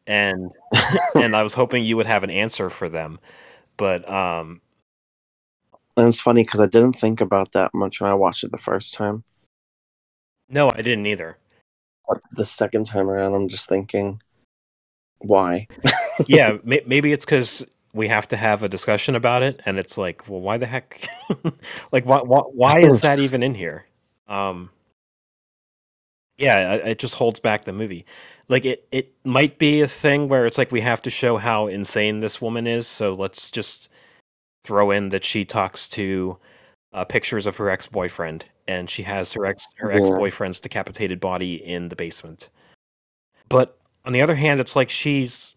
[0.06, 0.52] and
[1.14, 3.18] and I was hoping you would have an answer for them
[3.76, 4.60] but um
[5.96, 8.58] And it's funny because I didn't think about that much when I watched it the
[8.58, 9.24] first time.
[10.48, 11.38] no I didn't either
[12.08, 14.20] But the second time around, I'm just thinking,
[15.18, 15.66] why?
[16.26, 17.64] yeah may, maybe it's cuz
[17.96, 21.00] we have to have a discussion about it and it's like well why the heck?
[21.92, 23.86] Like why, why why is that even in here?
[24.28, 24.70] Um
[26.38, 28.04] yeah it- it just holds back the movie.
[28.48, 31.66] Like it it might be a thing where it's like we have to show how
[31.66, 33.88] insane this woman is so let's just
[34.64, 36.38] throw in that she talks to
[36.92, 39.98] uh, pictures of her ex-boyfriend and she has her ex her Yeah.
[40.00, 42.48] ex-boyfriend's decapitated body in the basement.
[43.48, 45.55] But on the other hand it's like she's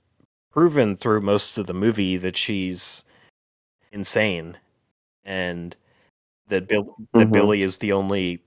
[0.60, 3.05] proven through most of the movie that she's
[3.93, 4.57] insane
[5.24, 5.74] and
[6.49, 7.32] that Bill that Mhm.
[7.32, 8.43] Billy is the only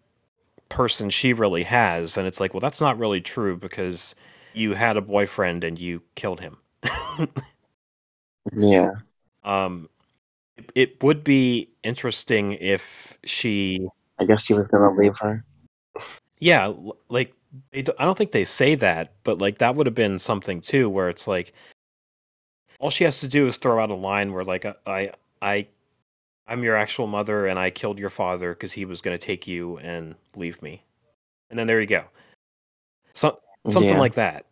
[0.69, 4.15] person she really has and it's like well that's not really true because
[4.53, 6.59] you had a boyfriend and you killed him
[8.55, 8.91] Yeah.
[9.45, 9.89] um
[10.59, 13.89] it, it would be interesting if she
[14.19, 15.45] I guess he was gonna leave her.
[16.41, 16.75] yeah
[17.09, 17.33] like
[17.75, 21.09] i don't think they say that but like that would have been something too where
[21.09, 21.55] it's like
[22.83, 25.11] all she has to do is throw out a line where like i
[25.41, 25.67] i
[26.49, 29.47] i'm your actual mother and i killed your father because he was going to take
[29.47, 30.83] you and leave me
[31.49, 32.05] and then there you go.
[33.15, 34.01] So, something Yeah.
[34.01, 34.47] like that.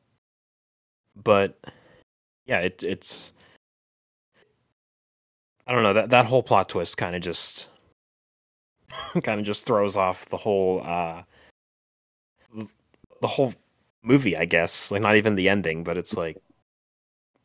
[1.16, 1.58] But
[2.46, 3.32] yeah it, it's
[5.66, 7.68] i don't know that that whole plot twist kind of just
[9.22, 11.22] kind of just throws off the whole uh
[13.20, 13.54] the whole
[14.02, 14.90] movie i guess.
[14.90, 16.38] Like not even the ending but it's like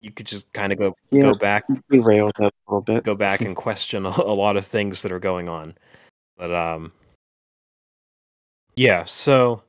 [0.05, 1.23] you could just kind of go Yeah.
[1.23, 3.03] go back Derailed that a little bit.
[3.03, 5.75] go back and question a, a lot of things that are going on
[6.37, 6.91] but um
[8.75, 9.63] Yeah, so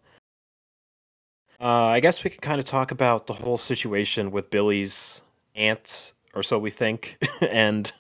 [1.61, 5.22] uh, I guess we can kind of talk about the whole situation with Billy's
[5.55, 7.91] aunt, or so we think, and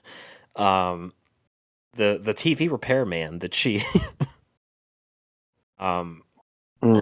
[0.56, 1.14] um,
[1.94, 3.82] the the TV repairman that she.
[5.78, 6.22] um,
[6.82, 7.00] Mm.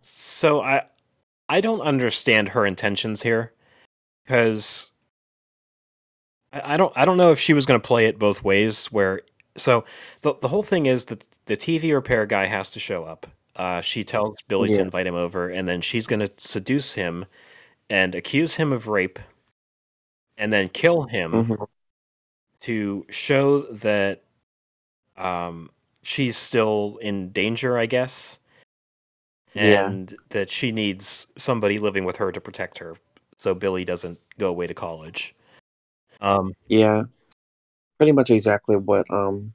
[0.00, 0.86] so I
[1.48, 3.52] I don't understand her intentions here,
[4.24, 4.90] because
[6.52, 8.86] I, I don't I don't know if she was going to play it both ways.
[8.86, 9.22] Where
[9.56, 9.84] so
[10.22, 13.26] the the whole thing is that the TV repair guy has to show up.
[13.54, 14.82] Uh, she tells Billy to Yeah.
[14.82, 17.26] invite him over, and then she's going to seduce him
[17.90, 19.18] and accuse him of rape,
[20.38, 21.66] and then kill him Mhm.
[22.60, 24.22] to show that
[25.18, 25.68] um,
[26.02, 28.40] she's still in danger, I guess,
[29.52, 29.86] Yeah.
[29.86, 32.96] and that she needs somebody living with her to protect her,
[33.42, 35.34] so Billy doesn't go away to college.
[36.20, 37.04] Um, Yeah.
[37.98, 39.52] Pretty much exactly what um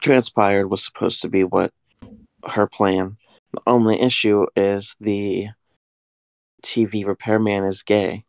[0.00, 1.72] transpired was supposed to be what
[2.48, 3.18] her plan.
[3.52, 5.48] The only issue is the
[6.62, 8.24] TV repairman is gay.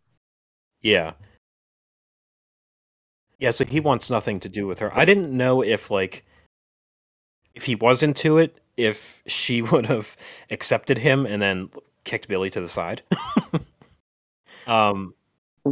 [0.81, 1.13] Yeah.
[3.39, 4.95] Yeah, so he wants nothing to do with her.
[4.97, 6.25] I didn't know if like
[7.53, 10.17] if he was into it, if she would have
[10.49, 11.69] accepted him and then
[12.03, 13.01] kicked Billy to the side.
[14.67, 15.13] um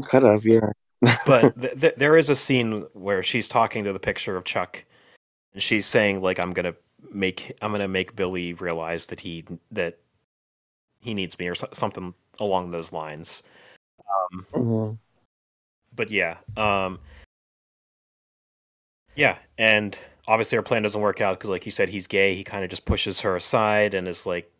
[0.05, 0.71] Could have, yeah.
[1.25, 4.83] but th- th- there is a scene where she's talking to the picture of Chuck
[5.53, 6.75] and she's saying like I'm to
[7.11, 9.99] make I'm to make Billy realize that he that
[10.99, 13.43] he needs me or so- something along those lines.
[14.33, 14.97] Um Mhm.
[15.95, 16.99] but yeah, um,
[19.15, 22.33] yeah, and obviously her plan doesn't work out because, like you said, he's gay.
[22.35, 24.51] He kind of just pushes her aside and is like,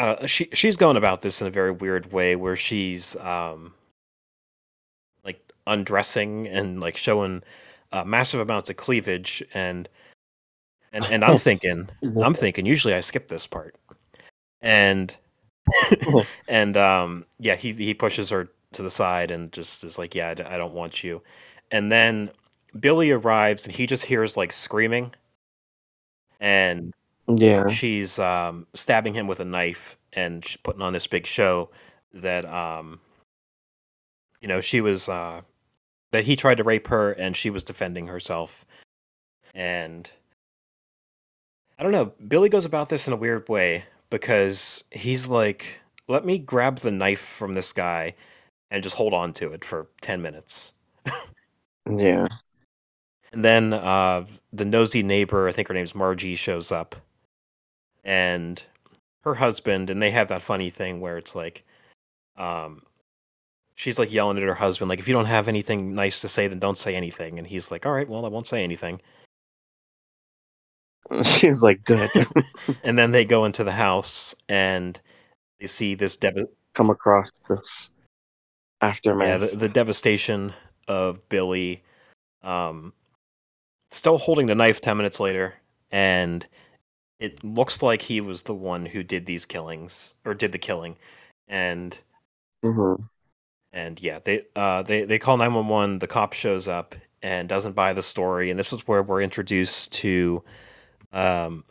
[0.00, 3.74] uh, she she's going about this in a very weird way where she's um,
[5.24, 7.42] like undressing and like showing
[7.92, 9.88] uh, massive amounts of cleavage and
[10.92, 11.88] and and I'm thinking
[12.22, 13.76] I'm thinking usually I skip this part.
[14.60, 15.14] And
[16.48, 20.30] and um yeah he he pushes her to the side and just is like yeah
[20.30, 21.22] I don't want you.
[21.70, 22.30] And then
[22.78, 25.12] Billy arrives and he just hears like screaming.
[26.40, 26.94] And
[27.36, 27.68] Yeah.
[27.68, 31.70] she's um stabbing him with a knife and she's putting on this big show
[32.14, 33.00] that um
[34.40, 35.42] you know she was uh
[36.12, 38.64] that he tried to rape her and she was defending herself
[39.54, 40.10] and
[41.78, 46.24] I don't know Billy goes about this in a weird way because he's like let
[46.24, 48.14] me grab the knife from this guy
[48.70, 50.72] and just hold on to it for 10 minutes
[51.98, 52.26] Yeah.
[53.32, 56.96] And then uh, the nosy neighbor, I think her name's Margie, shows up,
[58.10, 58.60] and
[59.22, 61.64] her husband, and they have that funny thing where it's like,
[62.36, 62.82] um,
[63.76, 66.48] she's like yelling at her husband, like, if you don't have anything nice to say,
[66.48, 67.38] then don't say anything.
[67.38, 69.00] And he's like, all right, well, I won't say anything.
[71.22, 72.10] She's like, good.
[72.84, 75.00] And then they go into the house and
[75.60, 77.90] they see this dev- Come across this
[78.82, 79.50] yeah, aftermath.
[79.52, 80.52] the, the devastation
[80.88, 81.82] of Billy,
[82.42, 82.92] um,
[83.90, 85.54] still holding the knife 10 minutes later.
[85.90, 86.46] And
[87.20, 90.96] it looks like he was the one who did these killings or did the killing.
[91.46, 92.00] And
[92.64, 93.08] Mhm.
[93.72, 97.92] and yeah, they uh they they call 911, the cop shows up and doesn't buy
[97.92, 100.42] the story and this is where we're introduced to
[101.12, 101.64] um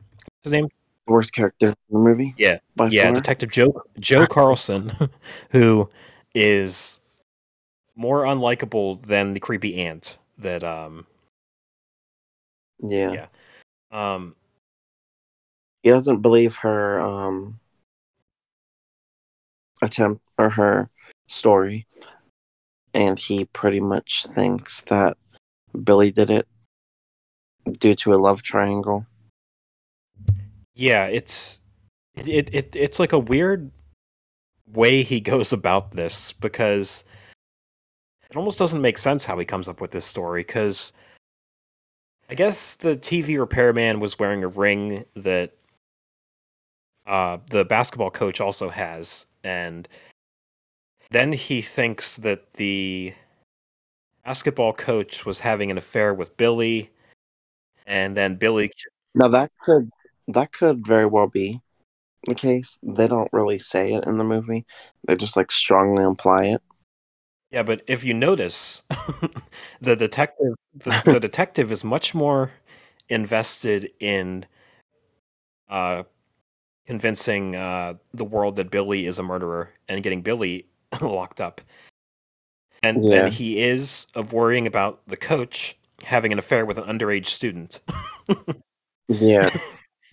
[0.44, 0.68] his name?
[1.08, 2.36] The worst character in the movie?
[2.38, 2.60] Yeah.
[2.90, 3.14] Yeah, far.
[3.14, 4.92] Detective Joe Joe Carlson
[5.52, 5.90] who
[6.36, 7.00] is
[7.96, 11.08] more unlikable than the creepy aunt that um
[12.82, 13.12] yeah.
[13.12, 13.28] yeah.
[13.92, 14.36] um
[15.84, 17.60] He doesn't believe her um
[19.82, 20.90] attempt or her
[21.28, 21.86] story.
[22.94, 25.18] And he pretty much thinks that
[25.84, 26.48] Billy did it
[27.80, 29.06] due to a love triangle.
[30.74, 31.60] yeah, it's
[32.16, 33.72] it, it, it it's like a weird
[34.74, 37.06] way he goes about this because
[38.30, 40.94] it almost doesn't make sense how he comes up with this story because
[42.30, 45.54] I guess the TV repairman was wearing a ring that
[47.10, 49.90] uh, the basketball coach also has, and
[51.10, 53.16] then he thinks that the
[54.24, 56.92] basketball coach was having an affair with Billy,
[57.88, 58.72] and then Billy
[59.16, 59.90] Now that could
[60.28, 61.60] that could very well be
[62.26, 62.78] the case.
[62.84, 64.68] They don't really say it in the movie.
[65.08, 66.62] They just like strongly imply it.
[67.50, 68.84] Yeah, but if you notice,
[69.82, 72.52] the detective the, the detective is much more
[73.10, 74.46] invested in
[75.68, 76.04] uh,
[76.90, 80.66] convincing uh, the world that Billy is a murderer and getting Billy
[81.02, 81.62] locked up,
[82.84, 83.22] and Yeah.
[83.24, 87.80] than he is of worrying about the coach having an affair with an underage student.
[89.12, 89.50] Yeah.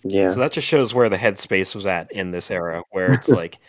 [0.03, 0.29] Yeah.
[0.29, 3.59] So that just shows where the headspace was at in this era, where it's like,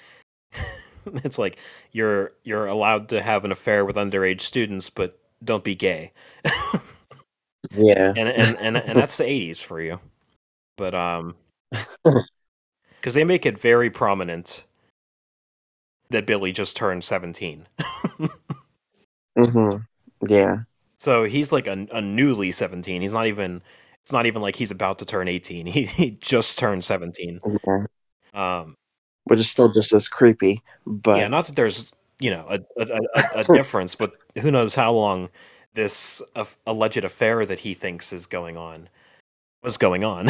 [1.04, 1.58] it's like
[1.92, 6.12] you're you're allowed to have an affair with underage students, but don't be gay,
[7.72, 8.14] Yeah.
[8.16, 10.00] and and and, and that's the '80s for you.
[10.78, 11.34] But um,
[13.00, 14.64] because they make it very prominent
[16.10, 17.66] that Billy just turned 17.
[19.38, 19.76] hmm
[20.26, 20.60] Yeah.
[20.98, 23.02] So he's like a, a newly 17.
[23.02, 23.62] He's not even
[24.02, 25.66] it's not even like he's about to turn 18.
[25.78, 27.40] He he just turned 17.
[27.66, 27.84] Yeah.
[28.34, 28.74] Um
[29.24, 33.00] Which is still just as creepy, but yeah, not that there's, you know, a a,
[33.14, 35.28] a, a difference, but who knows how long
[35.74, 38.88] this aff- alleged affair that he thinks is going on
[39.62, 40.28] was going on.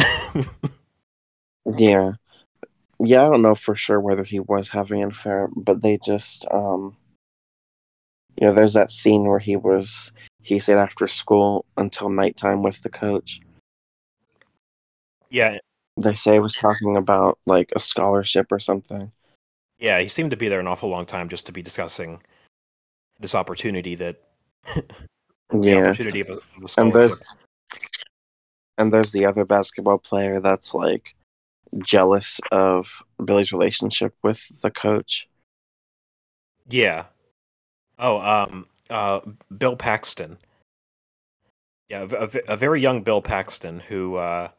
[1.77, 2.13] yeah.
[3.01, 6.45] Yeah, I don't know for sure whether he was having an affair, but they just
[6.51, 6.97] um
[8.39, 12.81] you know, there's that scene where he was he stayed after school until nighttime with
[12.81, 13.41] the coach.
[15.29, 15.57] yeah,
[15.97, 19.11] They say he was talking about like a scholarship or something.
[19.77, 22.21] yeah, he seemed to be there an awful long time just to be discussing
[23.19, 24.21] this opportunity that
[25.53, 25.87] Yeah.
[25.87, 27.21] opportunity of a, of a And there's
[28.77, 31.15] and there's the other basketball player that's like
[31.79, 35.27] jealous of Billy's relationship with the coach.
[36.67, 37.05] Yeah.
[37.97, 39.19] Oh, um, uh,
[39.55, 40.37] Bill Paxton.
[41.89, 44.49] Yeah, a, a- very young Bill Paxton who uh,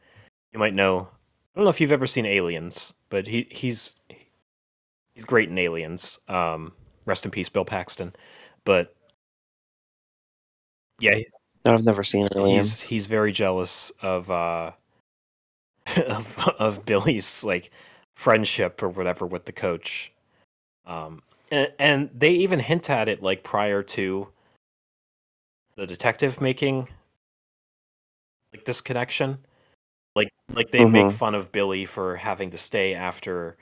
[0.51, 1.07] you might know.
[1.55, 3.95] I don't know if you've ever seen Aliens, but he he's
[5.15, 6.19] he's great in Aliens.
[6.27, 6.73] Um,
[7.05, 8.13] rest in peace, Bill Paxton.
[8.65, 8.93] But
[10.99, 11.15] yeah,
[11.65, 12.81] No, I've never seen Aliens.
[12.81, 14.71] he's he's very jealous of uh
[16.07, 17.71] of, of Billy's like
[18.15, 20.11] friendship or whatever with the coach.
[20.85, 21.21] Um
[21.51, 24.29] and, and they even hint at it like prior to
[25.75, 26.87] the detective making
[28.53, 29.39] like this connection.
[30.15, 31.13] Like like they make Mhm.
[31.13, 33.57] fun of Billy for having to stay after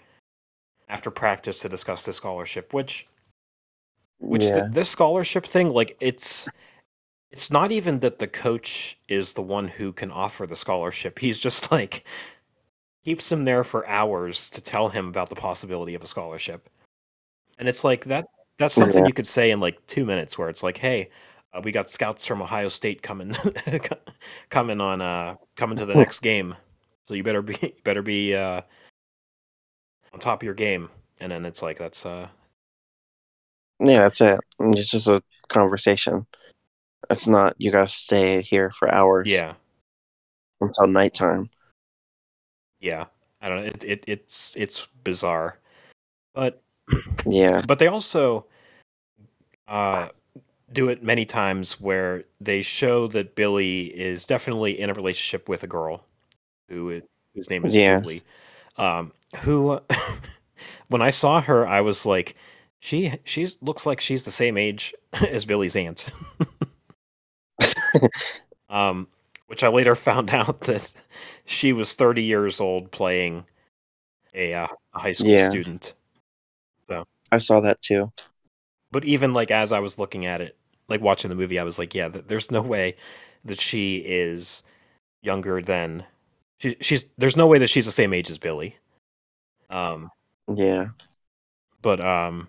[0.88, 3.08] after practice to discuss the scholarship, which
[4.20, 4.62] which yeah.
[4.62, 6.48] th- this scholarship thing like it's
[7.32, 11.40] it's not even that the coach is the one who can offer the scholarship he's
[11.40, 12.06] just like
[13.06, 16.70] keeps him there for hours to tell him about the possibility of a scholarship
[17.58, 18.26] and it's like that
[18.58, 19.06] that's something Yeah.
[19.06, 21.10] you could say in like two minutes where it's like hey
[21.54, 23.34] uh, we got scouts from ohio state coming
[24.50, 25.98] coming on uh coming to the Hmm.
[25.98, 26.56] next game
[27.08, 28.62] so you better be you better be uh
[30.14, 30.90] on top of your game
[31.22, 32.28] and then it's like that's uh
[33.80, 34.40] yeah, that's it.
[34.60, 36.28] It's just a conversation.
[37.10, 39.54] It's not you gotta stay here for hours yeah
[40.62, 41.50] until nighttime.
[42.80, 43.06] yeah
[43.42, 45.58] i don't know it, it it's it's bizarre
[46.34, 46.62] but
[47.26, 47.62] Yeah.
[47.66, 48.46] but they also
[49.68, 50.10] uh
[50.72, 55.64] do it many times where they show that billy is definitely in a relationship with
[55.64, 56.06] a girl
[56.68, 57.02] who
[57.34, 58.00] whose name is Yeah.
[58.02, 58.24] julie
[58.78, 59.80] um who
[60.90, 62.36] when i saw her i was like
[62.80, 64.94] she she's looks like she's the same age
[65.30, 66.10] as billy's aunt
[68.70, 69.08] um
[69.48, 70.94] which i later found out that
[71.46, 73.46] she was 30 years old playing
[74.34, 75.40] a, uh, a high school Yeah.
[75.40, 75.94] student
[76.90, 78.12] So I saw that too.
[78.92, 81.78] but even like as I was looking at it, like watching the movie, I was
[81.80, 82.96] like, yeah, there's no way
[83.46, 84.64] that she is
[85.22, 86.06] younger than
[86.60, 87.06] she, she's.
[87.18, 88.78] There's no way that she's the same age as Billy.
[89.70, 90.12] Um,
[90.48, 90.90] Yeah.
[91.82, 92.48] but um,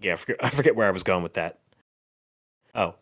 [0.00, 1.58] yeah, I forget, I forget where I was going with that.
[2.74, 2.94] Oh,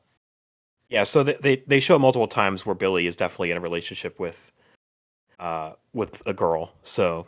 [0.88, 1.04] yeah.
[1.04, 4.52] So they, they they show multiple times where Billy is definitely in a relationship with
[5.40, 6.72] uh with a girl.
[6.82, 7.26] So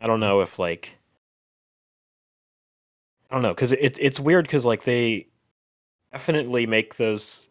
[0.00, 0.96] I don't know if like
[3.30, 5.26] I don't know because it it's weird because like they
[6.12, 7.48] definitely make those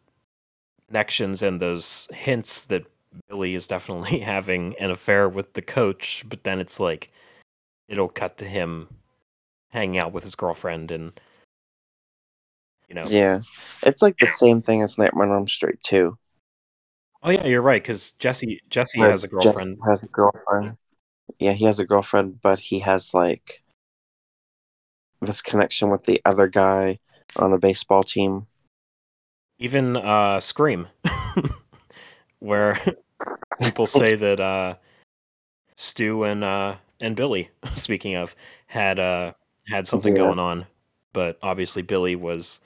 [0.87, 2.85] connections and those hints that
[3.27, 7.11] Billy is definitely having an affair with the coach, but then it's like
[7.87, 8.87] it'll cut to him
[9.69, 11.19] hanging out with his girlfriend and
[12.91, 13.39] you know Yeah.
[13.83, 16.17] It's like the same thing as Nightmare on Elm Street too.
[17.23, 20.75] oh yeah you're right because Jesse Jesse where has a girlfriend Has a girlfriend.
[21.39, 23.63] Yeah, he has a girlfriend, but he has like
[25.21, 26.99] this connection with the other guy
[27.37, 28.47] on a baseball team.
[29.57, 30.87] even uh Scream
[32.39, 32.77] where
[33.61, 34.75] people say that uh
[35.77, 38.35] Stu and uh and Billy speaking of
[38.67, 39.31] had uh
[39.69, 40.23] had something Yeah.
[40.23, 40.65] going on
[41.13, 42.59] but obviously Billy was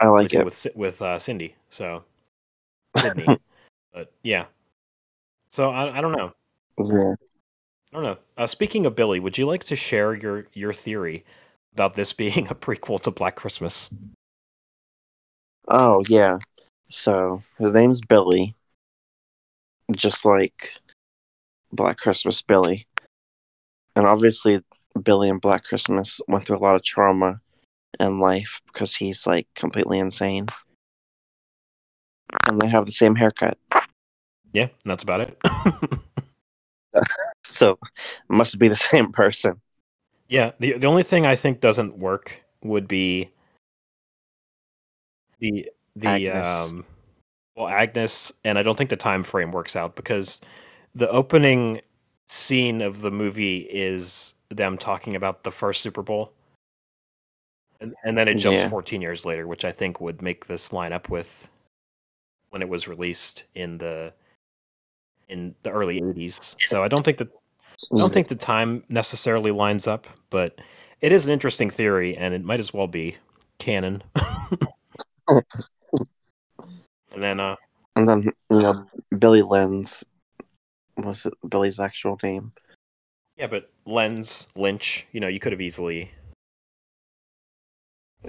[0.00, 0.44] I like it.
[0.44, 2.04] with with uh, Cindy so
[2.96, 3.26] Sydney
[3.92, 4.46] but yeah
[5.50, 6.32] so I, I don't know
[6.78, 7.14] yeah.
[7.92, 11.24] I don't know uh, speaking of Billy would you like to share your your theory
[11.72, 13.90] about this being a prequel to Black Christmas
[15.68, 16.38] Oh yeah.
[16.88, 18.56] So his name's Billy.
[19.94, 20.72] Just like
[21.72, 22.86] Black Christmas Billy.
[23.94, 24.62] And obviously,
[25.02, 27.40] Billy and Black Christmas went through a lot of trauma
[28.00, 30.46] in life because he's like completely insane.
[32.48, 33.58] And they have the same haircut.
[34.52, 35.38] Yeah, that's about it.
[37.44, 37.78] So,
[38.28, 39.60] must be the same person.
[40.28, 43.30] yeah, the the only thing I think doesn't work would be
[45.38, 46.48] the the Agnes.
[46.48, 46.84] um
[47.56, 50.40] well Agnes and I don't think the time frame works out because
[50.94, 51.80] the opening
[52.28, 56.32] scene of the movie is them talking about the first Super Bowl.
[57.80, 58.68] And, and then it jumps Yeah.
[58.68, 61.48] 14 years later, which I think would make this line up with
[62.50, 64.12] when it was released in the
[65.28, 66.56] in the early 80s.
[66.66, 67.28] So I don't think that
[67.94, 70.58] I don't think the time necessarily lines up, but
[71.00, 73.16] it is an interesting theory, and it might as well be
[73.58, 74.02] canon.
[75.28, 75.44] and
[77.16, 77.54] then, uh,
[77.94, 78.84] And then, you know,
[79.18, 80.04] Billy Lenz
[80.96, 82.52] was Billy's actual name?
[83.36, 86.10] yeah, but Lens Lynch, you know, you could have easily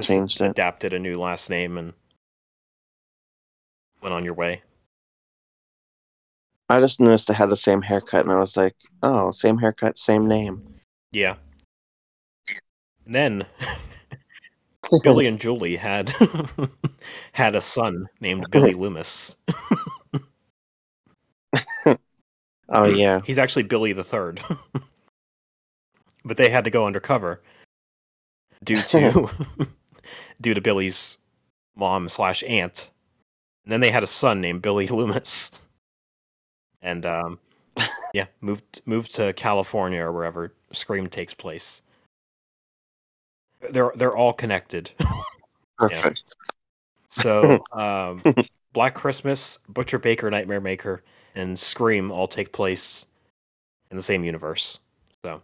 [0.01, 0.51] Changed it.
[0.51, 1.93] adapted a new last name and
[4.01, 4.61] went on your way.
[6.69, 9.97] I just noticed they had the same haircut, and I was like, oh, same haircut,
[9.97, 10.63] same name.
[11.11, 11.35] Yeah.
[13.05, 13.45] And then
[15.03, 16.13] Billy and Julie had
[17.33, 19.35] had a son named Billy Loomis.
[22.71, 23.15] Oh, yeah.
[23.25, 24.41] He's actually Billy the Third.
[26.23, 27.41] but they had to go undercover
[28.63, 29.27] due to
[30.39, 31.19] due to Billy's
[31.75, 32.89] mom slash aunt.
[33.63, 35.51] And then they had a son named Billy Loomis.
[36.81, 37.39] And um
[38.13, 41.81] yeah, moved moved to California or wherever Scream takes place.
[43.71, 44.91] They're they're all connected.
[45.77, 46.23] Perfect.
[47.09, 48.23] So um
[48.73, 51.03] Black Christmas, Butcher Baker, Nightmare Maker,
[51.35, 53.05] and Scream all take place
[53.89, 54.79] in the same universe.
[55.23, 55.41] So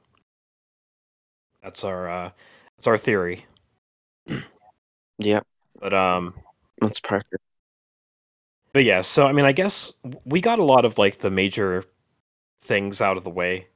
[1.61, 2.31] that's our uh
[2.77, 3.45] that's our theory.
[5.19, 5.45] Yep,
[5.79, 6.33] But um
[6.81, 7.41] that's perfect.
[8.73, 9.93] but yeah, so I mean I guess
[10.25, 11.85] we got a lot of like the major
[12.61, 13.67] things out of the way.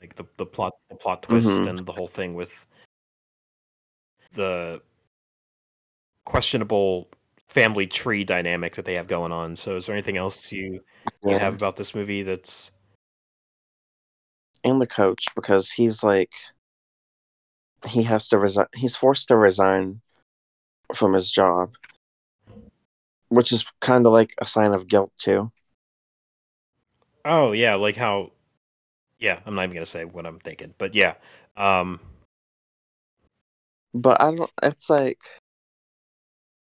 [0.00, 1.68] Like the the plot the plot twist Mhm.
[1.68, 2.66] and the whole thing with
[4.32, 4.82] the
[6.24, 7.08] questionable
[7.48, 9.56] family tree dynamic that they have going on.
[9.56, 10.80] So is there anything else you
[11.22, 11.38] you Yeah.
[11.38, 12.72] have about this movie that's
[14.62, 16.32] and the coach because he's like
[17.86, 20.00] he has to resign he's forced to resign
[20.96, 21.74] from his job
[23.28, 25.50] which is kind of like a sign of guilt too
[27.24, 28.32] Oh yeah, like how
[29.18, 30.74] yeah, I'm not even gonna say what I'm thinking.
[30.78, 31.14] But yeah.
[31.56, 32.00] Um
[33.94, 35.20] but i don't it's like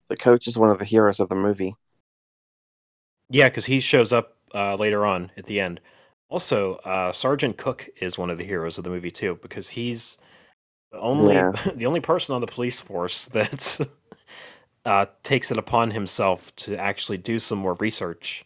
[0.08, 1.74] the coach is one of the heroes of the movie
[3.30, 5.80] yeah, because he shows up uh later on at the end.
[6.28, 10.18] Also, uh Sergeant Cook is one of the heroes of the movie too, because he's
[10.94, 11.52] the only Yeah.
[11.74, 13.80] the only person on the police force that
[14.84, 18.44] uh takes it upon himself to actually do some more research.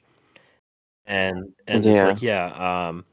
[1.06, 2.04] And and it's Yeah.
[2.04, 3.04] like, yeah, um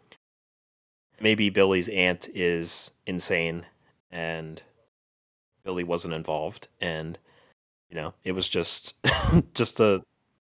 [1.22, 3.66] maybe Billy's aunt is insane
[4.12, 4.62] and
[5.64, 7.18] Billy wasn't involved and
[7.90, 8.96] you know, it was just
[9.54, 10.02] just a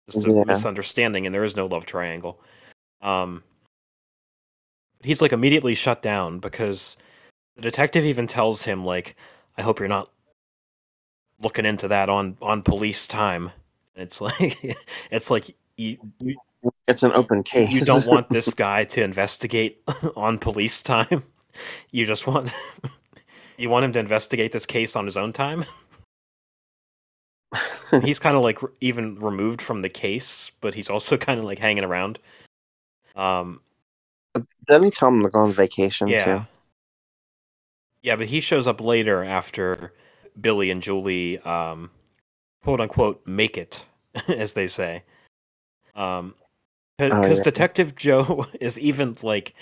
[0.10, 0.44] just a Yeah.
[0.44, 2.40] misunderstanding and there is no love triangle.
[3.02, 3.44] Um
[5.04, 6.98] he's like immediately shut down because
[7.56, 9.16] the detective even tells him like
[9.58, 10.10] I hope you're not
[11.40, 13.52] looking into that on on police time.
[13.96, 14.58] And it's like
[15.12, 15.98] it's like you,
[16.88, 19.82] it's an open case you don't want this guy to investigate
[20.16, 21.24] on police time.
[21.92, 22.52] You just want
[23.58, 25.66] you want him to investigate this case on his own time.
[28.04, 31.60] He's kind of like even removed from the case, but he's also kind of like
[31.60, 32.20] hanging around.
[33.16, 33.62] Um,
[34.68, 36.48] didn't he tell him to go on vacation yeah, too
[38.06, 39.92] yeah, but he shows up later after
[40.40, 41.90] Billy and Julie, um,
[42.64, 43.84] quote unquote, make it,
[44.28, 45.04] as they say.
[45.96, 46.36] Um,
[47.00, 47.44] because Oh, yeah.
[47.44, 49.56] Detective Joe is even like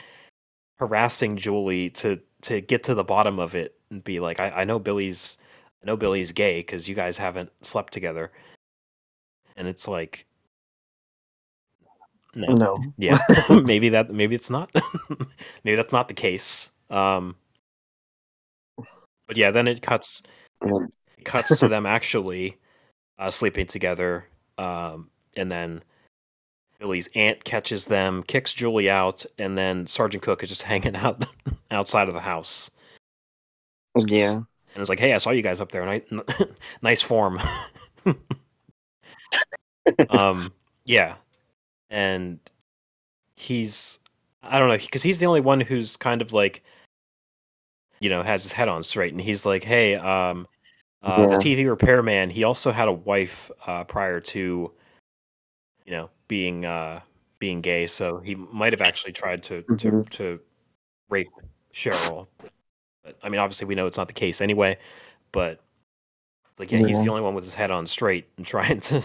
[0.76, 4.64] harassing Julie to to get to the bottom of it and be like, I, I
[4.66, 5.38] know Billy's
[5.82, 8.30] I know Billy's gay because you guys haven't slept together,
[9.56, 10.26] and it's like,
[12.36, 13.20] no, no yeah,
[13.50, 14.70] maybe that maybe it's not,
[15.64, 16.70] maybe that's not the case.
[16.90, 17.38] Um,
[19.28, 20.22] but yeah, then it cuts
[20.62, 20.88] Mm.
[21.18, 22.58] it cuts to them actually
[23.20, 25.84] uh, sleeping together, um, and then
[26.80, 31.26] Billy's aunt catches them, kicks Julie out, and then Sergeant Cook is just hanging out
[31.70, 32.72] outside of the house,
[33.96, 34.44] yeah
[34.74, 35.86] and it's like, "Hey, I saw you guys up there.
[35.86, 36.02] Nice,
[36.82, 37.40] nice form."
[40.10, 40.52] um,
[40.86, 41.16] yeah,
[41.90, 42.40] and
[43.36, 44.00] he's
[44.42, 46.64] I don't know because he's the only one who's kind of like,
[48.04, 50.46] you know, has his head on straight, and he's like, "Hey, um,
[51.02, 52.30] uh, the TV repairman.
[52.30, 54.74] He also had a wife uh, prior to,
[55.86, 57.00] you know, being uh,
[57.40, 60.10] being gay, so he might have actually tried to to Mhm.
[60.10, 60.40] to
[61.10, 61.30] rape
[61.72, 62.28] Cheryl.
[63.04, 64.78] But I mean, obviously, we know it's not the case anyway.
[65.32, 65.62] But
[66.60, 69.02] like, yeah, he's the only one with his head on straight and trying to.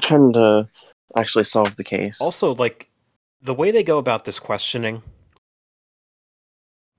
[0.00, 0.68] Trying to
[1.16, 2.20] actually solve the case.
[2.20, 2.88] also, like,
[3.42, 5.02] the way they go about this questioning.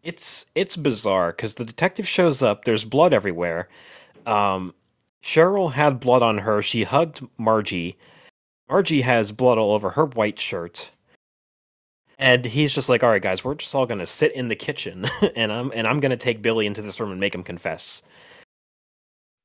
[0.03, 2.65] It's it's bizarre because the detective shows up.
[2.65, 3.67] There's blood everywhere.
[4.25, 4.73] Um,
[5.23, 6.61] Cheryl had blood on her.
[6.61, 7.97] She hugged Margie.
[8.69, 10.91] Margie has blood all over her white shirt.
[12.17, 15.05] And he's just like, "All right, guys, we're just all gonna sit in the kitchen,
[15.35, 18.01] and I'm and I'm gonna take Billy into this room and make him confess."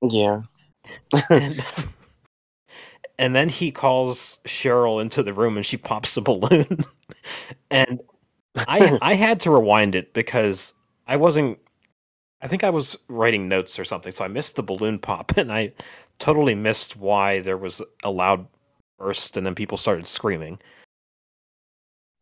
[0.02, 0.42] yeah.
[1.30, 1.66] and,
[3.18, 6.84] and then he calls Cheryl into the room, and she pops the balloon.
[7.70, 8.00] and
[8.56, 10.74] I I had to rewind it because
[11.06, 11.58] I wasn't.
[12.42, 15.52] I think I was writing notes or something, so I missed the balloon pop, and
[15.52, 15.72] I
[16.18, 18.46] totally missed why there was a loud
[18.98, 20.58] burst, and then people started screaming.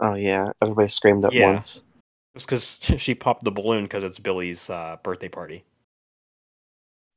[0.00, 0.50] oh yeah.
[0.62, 1.54] Everybody screamed at Yeah.
[1.54, 1.82] once.
[2.36, 5.64] Just because she popped the balloon because it's Billy's uh, birthday party.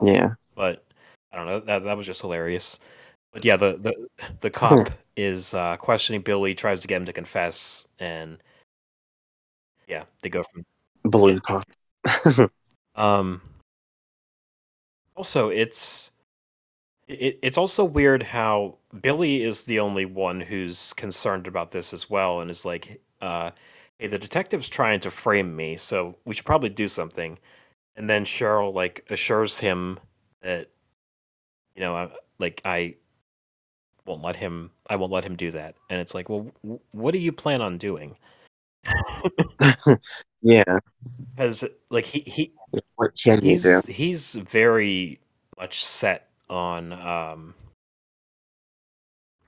[0.02, 0.32] Yeah.
[0.56, 0.84] But
[1.32, 1.60] I don't know.
[1.62, 2.80] That that was just hilarious.
[3.34, 7.14] But yeah, the the the cop is uh, questioning Billy, tries to get him to
[7.14, 8.38] confess, and
[9.88, 10.66] yeah, they go from
[11.04, 11.64] Balloon pop.
[12.96, 13.42] Um.
[15.16, 16.12] Also, it's
[17.08, 22.10] it, it's also weird how Billy is the only one who's concerned about this as
[22.10, 23.52] well, and is like, uh,
[24.00, 27.40] "Hey, the detective's trying to frame me, so we should probably do something."
[27.96, 30.00] And then Cheryl like assures him
[30.42, 30.70] that,
[31.76, 32.10] you know, I,
[32.40, 32.96] like I
[34.06, 34.72] won't let him.
[34.90, 35.76] I won't let him do that.
[35.90, 38.18] And it's like, well, w- what do you plan on doing?
[40.42, 40.80] yeah.
[41.36, 42.52] Because like he he
[42.96, 43.82] What can you do?
[43.82, 45.20] he's he's very
[45.58, 47.54] much set on um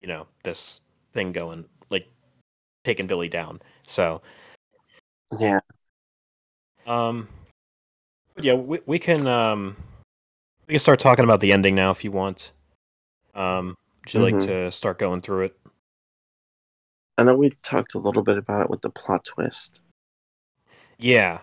[0.01, 0.81] you know this
[1.13, 2.07] thing going like
[2.83, 3.61] taking Billy down.
[3.87, 4.21] So
[5.37, 5.59] Yeah.
[6.85, 7.27] um
[8.35, 9.75] but yeah, we we can um
[10.67, 12.51] we can start talking about the ending now if you want.
[13.35, 14.45] Um would you like Mhm.
[14.45, 15.58] to start going through it?
[17.19, 19.81] I know we talked a little bit about it with the plot twist,
[20.97, 21.41] Yeah.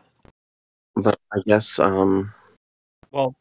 [0.94, 2.32] but I guess um
[3.12, 3.34] Well,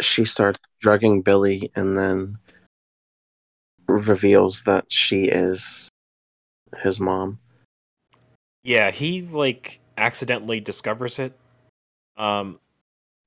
[0.00, 2.38] she starts drugging Billy and then
[3.88, 5.88] reveals that she is
[6.82, 7.40] his mom.
[8.62, 11.32] yeah, he like accidentally discovers it.
[12.16, 12.60] Um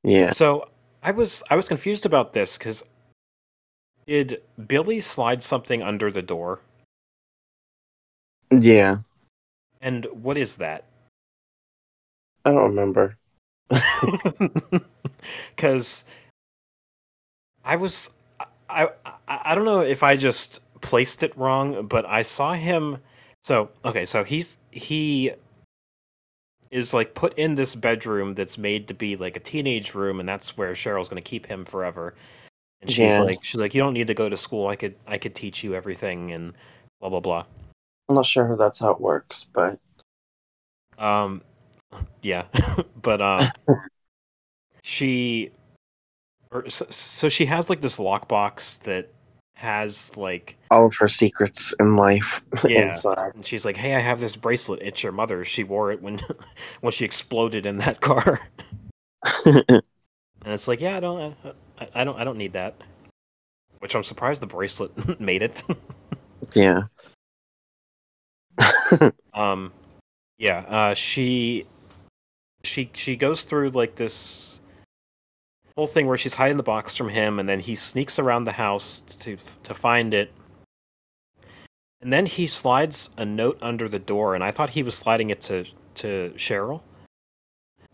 [0.03, 0.31] Yeah.
[0.31, 0.69] So
[1.03, 2.85] I was I was confused about this because
[4.05, 6.61] did Billy slide something under the door?
[8.51, 8.97] Yeah.
[9.81, 10.85] And what is that?
[12.45, 13.17] I don't remember.
[15.55, 16.05] Because
[17.65, 18.11] I was
[18.69, 22.99] I, I I don't know if I just placed it wrong, but I saw him.
[23.43, 25.33] So okay, so he's he
[26.71, 30.29] is like put in this bedroom that's made to be like a teenage room, and
[30.29, 32.13] that's where Cheryl's going to keep him forever.
[32.81, 33.25] And she's Yeah.
[33.25, 34.67] like, she's like, you don't need to go to school.
[34.67, 36.53] I could I could teach you everything, and
[36.99, 37.45] blah blah blah.
[38.09, 39.79] I'm not sure that's how it works, but
[40.97, 41.41] Um,
[42.21, 42.45] yeah,
[43.01, 43.51] but um,
[44.83, 45.51] she,
[46.51, 49.09] or so, so she has like this lockbox that
[49.55, 52.87] has like, all of her secrets in life Yeah.
[52.87, 53.33] inside.
[53.35, 54.81] and she's like, "Hey, I have this bracelet.
[54.81, 55.43] It's your mother.
[55.43, 56.19] She wore it when
[56.81, 58.47] when she exploded in that car."
[59.45, 61.35] And it's like, yeah, I don't,
[61.79, 62.75] I, I don't, I don't need that.
[63.79, 65.63] Which I'm surprised the bracelet made it.
[66.53, 66.83] yeah.
[69.33, 69.71] um
[70.37, 71.65] yeah uh she
[72.63, 74.61] she she goes through like this
[75.77, 78.53] whole thing where she's hiding the box from him and then he sneaks around the
[78.53, 80.31] house to to find it.
[82.01, 85.29] And then he slides a note under the door and i thought he was sliding
[85.29, 85.65] it to
[85.95, 86.81] to cheryl.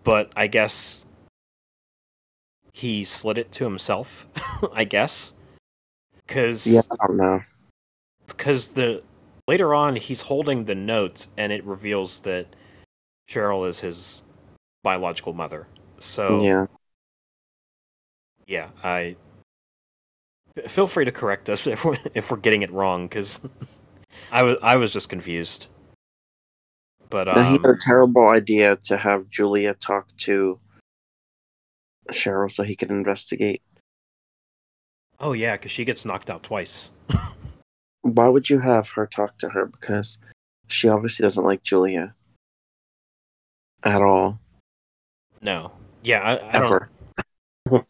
[0.03, 1.05] But i guess
[2.71, 4.27] he slid it to himself
[4.73, 5.33] i guess.
[6.25, 7.41] Because yeah, I don't know.
[8.27, 9.03] because the
[9.47, 12.47] later on he's holding the notes, and it reveals that
[13.29, 14.23] Cheryl is his
[14.83, 15.67] biological mother.
[15.99, 16.67] So Yeah.
[18.47, 19.15] yeah, I
[20.67, 23.41] feel free to correct us if we're, if we're getting it wrong because
[24.31, 25.67] I was I was just confused.
[27.09, 30.59] But Now, he um, had a terrible idea to have Julia talk to
[32.11, 33.61] Cheryl so he could investigate.
[35.19, 36.91] oh yeah, because she gets knocked out twice.
[38.03, 39.65] Why would you have her talk to her?
[39.65, 40.17] Because
[40.67, 42.13] she obviously doesn't like Julia
[43.83, 44.39] at all.
[45.41, 45.71] No.
[46.03, 46.65] Yeah, I, I don't.
[46.65, 46.89] Ever.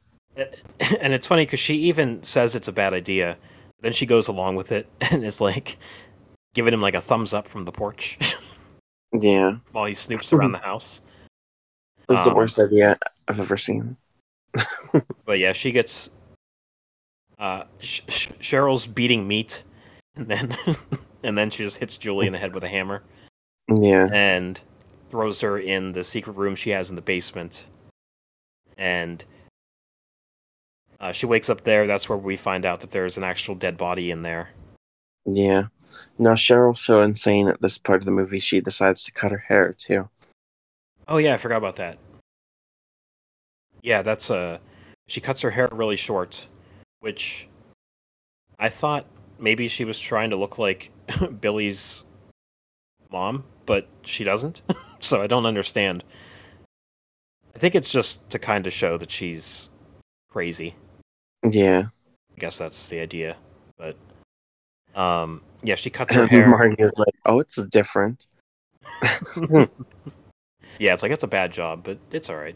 [1.00, 3.38] And it's funny because she even says it's a bad idea.
[3.82, 5.78] Then she goes along with it and is like
[6.56, 8.18] giving him like a thumbs up from the porch
[9.14, 9.58] Yeah.
[9.72, 11.02] while he snoops around the house.
[12.10, 12.98] It was the Um, worst idea
[13.28, 13.96] I've ever seen.
[15.26, 16.10] But yeah, she gets.
[17.38, 19.64] Uh, Sh- Sh- Cheryl's beating meat,
[20.16, 20.56] and then
[21.24, 23.04] and then she just hits Julie in the head with a hammer
[23.70, 24.08] Yeah.
[24.12, 24.60] and
[25.10, 27.68] throws her in the secret room she has in the basement.
[28.78, 29.24] And
[31.00, 31.86] uh, she wakes up there.
[31.86, 34.50] That's where we find out that there's an actual dead body in there.
[35.26, 35.66] Yeah.
[36.18, 39.38] Now Cheryl's so insane at this part of the movie she decides to cut her
[39.48, 40.10] hair too.
[41.08, 41.98] Oh yeah, I forgot about that.
[43.82, 44.58] Yeah, that's uh
[45.08, 46.48] she cuts her hair really short,
[47.02, 47.48] which
[48.58, 49.06] I thought
[49.44, 50.90] maybe she was trying to look like
[51.42, 52.06] Billy's
[53.12, 54.64] mom, but she doesn't.
[55.00, 56.04] so I don't understand.
[57.54, 59.70] I think it's just to kind of show that she's
[60.32, 60.76] crazy.
[61.48, 61.84] Yeah.
[62.36, 63.36] I guess that's the idea.
[63.78, 63.98] But
[65.00, 66.50] um yeah, she cuts her hair.
[66.98, 68.26] Like, "Oh, it's different."
[70.80, 72.56] yeah, it's like it's a bad job, but it's all right.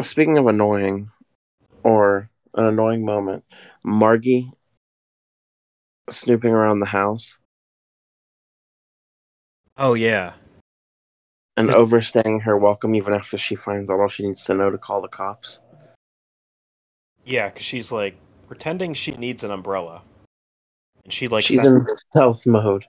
[0.00, 1.10] Speaking of annoying,
[1.82, 3.44] or an annoying moment,
[3.84, 4.50] Margie
[6.10, 7.38] snooping around the house
[9.76, 10.34] Oh yeah.
[11.56, 14.78] and overstaying her welcome even after she finds out all she needs to know to
[14.78, 15.60] call the cops.
[17.24, 20.02] Yeah, because she's like pretending she needs an umbrella,
[21.02, 22.84] and she like she's in stealth mode,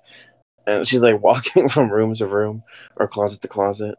[0.67, 2.63] and she's like walking from room to room
[2.97, 3.95] or closet to closet.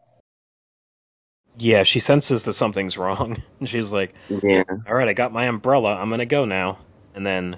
[1.57, 5.45] Yeah she senses that something's wrong, and she's like, Yeah, "All right, I got my
[5.45, 5.95] umbrella.
[5.95, 6.79] I'm gonna go now,"
[7.15, 7.57] and then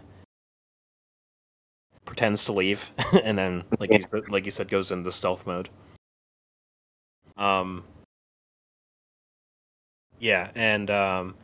[2.06, 2.90] pretends to leave,
[3.24, 5.70] and then like you said- like you said, goes into stealth mode.
[7.38, 7.84] Um.
[10.20, 11.36] Yeah, and um.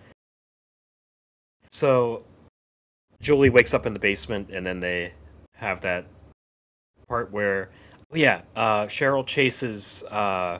[1.71, 2.23] So,
[3.21, 5.13] Julie wakes up in the basement, and then they
[5.55, 6.05] have that
[7.07, 7.69] part where,
[8.11, 10.59] oh yeah, uh, Cheryl chases uh,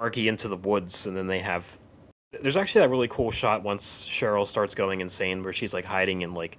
[0.00, 1.78] Margie into the woods, and then they have.
[2.40, 6.22] There's actually that really cool shot once Cheryl starts going insane, where she's like hiding
[6.22, 6.56] in like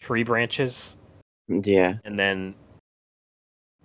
[0.00, 0.96] tree branches,
[1.48, 2.54] yeah, and then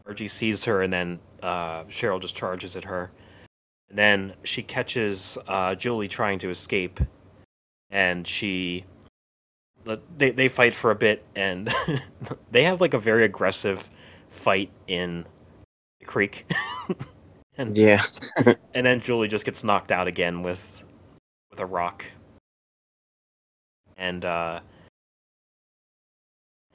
[0.05, 3.11] Margie sees her, and then uh, Cheryl just charges at her.
[3.89, 6.99] And then she catches uh, Julie trying to escape,
[7.89, 8.85] and she.
[10.17, 11.69] They they fight for a bit, and
[12.51, 13.89] they have like a very aggressive
[14.29, 15.25] fight in
[15.99, 16.45] the creek.
[17.58, 18.01] and yeah.
[18.74, 20.84] and then Julie just gets knocked out again with
[21.49, 22.06] with a rock.
[23.97, 24.62] And uh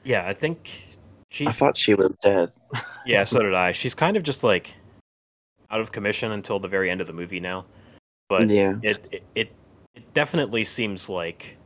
[0.04, 0.84] yeah, I think
[1.30, 2.52] she I thought she was dead.
[3.06, 3.72] yeah, so did I.
[3.72, 4.74] She's kind of just like
[5.70, 7.66] out of commission until the very end of the movie now.
[8.28, 9.52] But yeah, it, it it
[9.94, 11.56] it definitely seems like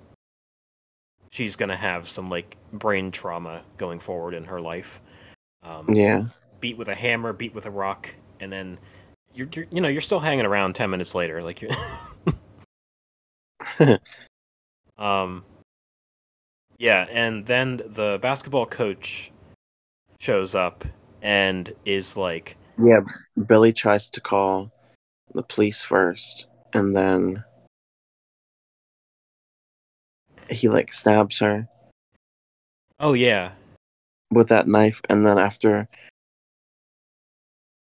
[1.31, 5.01] she's gonna have some like brain trauma going forward in her life.
[5.63, 6.25] Um, yeah,
[6.61, 8.79] beat with a hammer, beat with a rock, and then
[9.35, 11.70] you're, you're you know you're still hanging around ten minutes later, like you.
[14.99, 15.45] um.
[16.78, 19.30] Yeah, and then the basketball coach
[20.18, 20.85] shows up
[21.22, 23.01] and is like, yeah.
[23.47, 24.72] Billy tries to call
[25.33, 27.45] the police first, and then
[30.51, 31.68] he like stabs her
[32.99, 33.53] "Oh yeah,
[34.30, 35.89] with that knife, and then after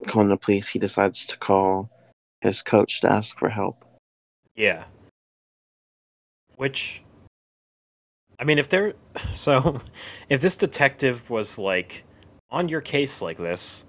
[0.07, 1.89] calling the police, he decides to call
[2.41, 3.85] his coach to ask for help.
[4.55, 4.85] Yeah.
[6.55, 7.03] Which,
[8.39, 8.93] I mean, if they're
[9.29, 9.81] so,
[10.29, 12.03] if this detective was like
[12.49, 13.85] on your case like this,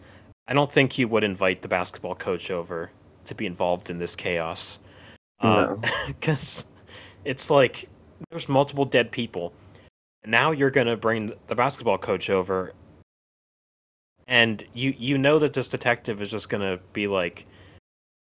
[0.46, 2.90] I don't think you would invite the basketball coach over
[3.24, 4.80] to be involved in this chaos.
[5.40, 5.80] Um, no.
[6.06, 6.66] Because
[7.24, 7.88] it's like
[8.30, 9.52] there's multiple dead people.
[10.22, 12.72] And now you're going to bring the basketball coach over.
[14.28, 17.46] And you, you know that this detective is just going to be like,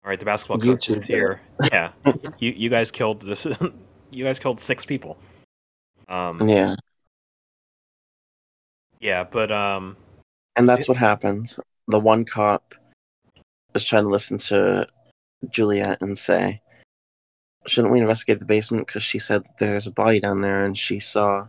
[0.04, 1.40] all right, the basketball You coach is here.
[1.72, 1.90] Yeah,
[2.38, 3.44] you you guys killed this.
[4.12, 5.18] you guys killed six people.
[6.08, 6.76] Um, Yeah,
[9.00, 9.96] yeah, but um,
[10.54, 11.58] and that's what happens.
[11.88, 12.74] The one cop
[13.74, 14.86] is trying to listen to
[15.50, 16.60] Juliet and say,
[17.66, 21.00] "Shouldn't we investigate the basement?" Because she said there's a body down there, and she
[21.00, 21.48] saw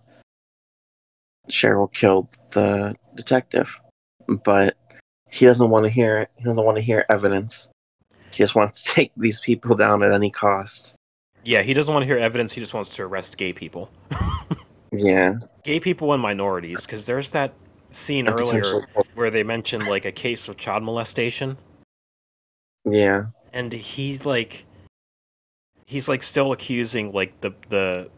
[1.48, 3.80] Cheryl killed the detective.
[4.44, 4.76] But
[5.30, 6.30] he doesn't want to hear it.
[6.38, 7.70] He doesn't want to hear evidence.
[8.32, 10.94] He just wants to take these people down at any cost.
[11.44, 12.54] yeah, he doesn't want to hear evidence.
[12.54, 13.90] He just wants to arrest gay people,
[14.92, 17.54] Yeah, gay people and minorities, because there's that
[17.92, 21.58] scene and earlier where they mentioned like a case of child molestation,
[22.86, 24.66] Yeah, and he's like,
[25.86, 28.10] he's like still accusing like the the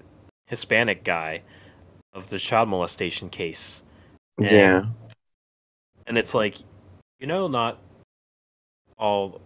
[0.48, 1.42] Hispanic guy
[2.14, 3.84] of the child molestation case,
[4.38, 4.86] And- yeah,
[6.10, 6.58] and it's like,
[7.20, 7.80] you know, not
[8.98, 9.40] all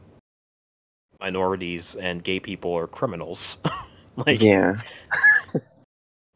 [1.20, 3.60] minorities and gay people are criminals.
[4.16, 4.82] like, yeah,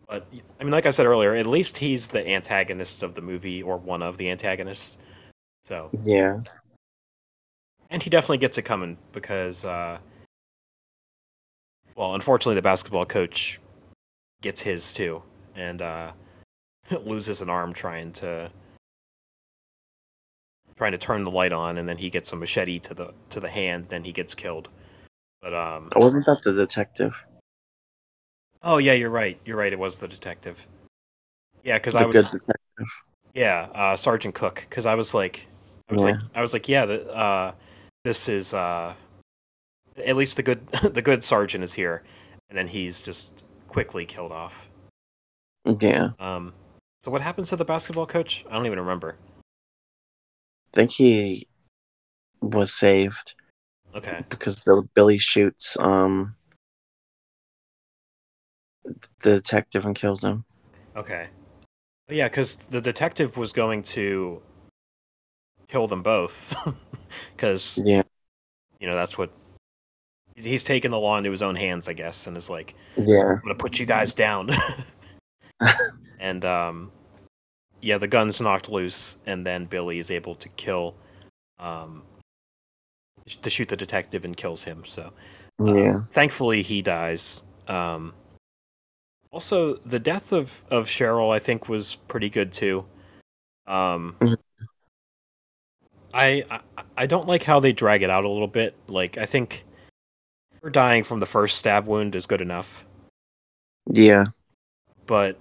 [0.08, 0.28] But
[0.60, 3.78] I mean, like I said earlier, at least he's the antagonist of the movie, or
[3.78, 4.98] one of the antagonists.
[5.66, 6.40] So, yeah.
[7.90, 9.98] and he definitely gets it coming because, uh,
[11.96, 13.60] well, unfortunately, the basketball coach
[14.42, 15.22] gets his too,
[15.56, 16.14] and uh,
[17.04, 18.50] loses an arm trying to
[20.78, 23.40] trying to turn the light on, and then he gets a machete to the to
[23.40, 24.70] the hand, then he gets killed.
[25.42, 27.16] But um, Wasn't that the detective?
[28.64, 29.40] oh yeah, you're right.
[29.46, 29.72] You're right.
[29.74, 30.68] It was the detective.
[31.64, 32.88] Yeah, because I was good detective.
[33.34, 34.66] Yeah, uh, Sergeant Cook.
[34.70, 35.48] Because I was like,
[35.90, 37.52] I was like, I was like, yeah, the, uh,
[38.04, 38.94] this is uh,
[40.04, 42.04] at least the good, the good sergeant is here,
[42.50, 44.70] and then he's just quickly killed off.
[45.82, 46.54] Yeah, Um,
[47.04, 48.46] so what happens to the basketball coach?
[48.50, 49.18] I don't even remember.
[50.78, 51.48] I think he
[52.40, 53.34] was saved
[53.96, 56.36] Okay, because Bill, Billy shoots um
[59.22, 60.46] the detective and kills him.
[60.96, 61.30] okay,
[62.10, 64.40] yeah, because the detective was going to
[65.68, 66.54] kill them both,
[67.36, 68.04] because Yeah,
[68.80, 69.32] you know that's what
[70.36, 73.32] he's, he's taken the law into his own hands, I guess, and is like, yeah,
[73.32, 74.52] I'm gonna put you guys down.
[76.20, 76.92] and um,
[77.82, 80.96] yeah, the gun's knocked loose, and then Billy is able to kill,
[81.60, 82.04] um,
[83.42, 84.84] to shoot the detective and kills him.
[84.86, 85.14] So
[85.62, 87.44] uh, yeah, thankfully he dies.
[87.68, 88.14] Um,
[89.32, 92.86] also, the death of of Cheryl, I think, was pretty good too.
[93.66, 94.38] Um, Mhm.
[96.14, 98.76] I, I I don't like how they drag it out a little bit.
[98.88, 99.66] Like I think
[100.64, 102.86] her dying from the first stab wound is good enough
[103.92, 104.26] yeah,
[105.06, 105.38] but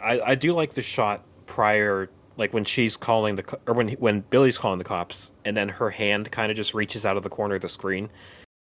[0.00, 4.20] I I do like the shot prior, like when she's calling the or when when
[4.20, 7.28] Billy's calling the cops, and then her hand kind of just reaches out of the
[7.28, 8.10] corner of the screen,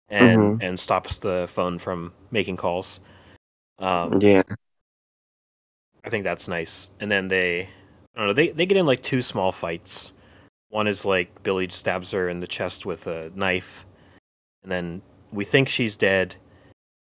[0.09, 3.01] and and stops the phone from making calls.
[3.79, 4.43] Um, yeah,
[6.05, 6.91] I think that's nice.
[7.01, 7.63] And then they,
[8.15, 10.13] I don't know, they they get in like two small fights.
[10.69, 13.87] One is like Billy stabs her in the chest with a knife,
[14.63, 15.03] and then
[15.33, 16.37] we think she's dead.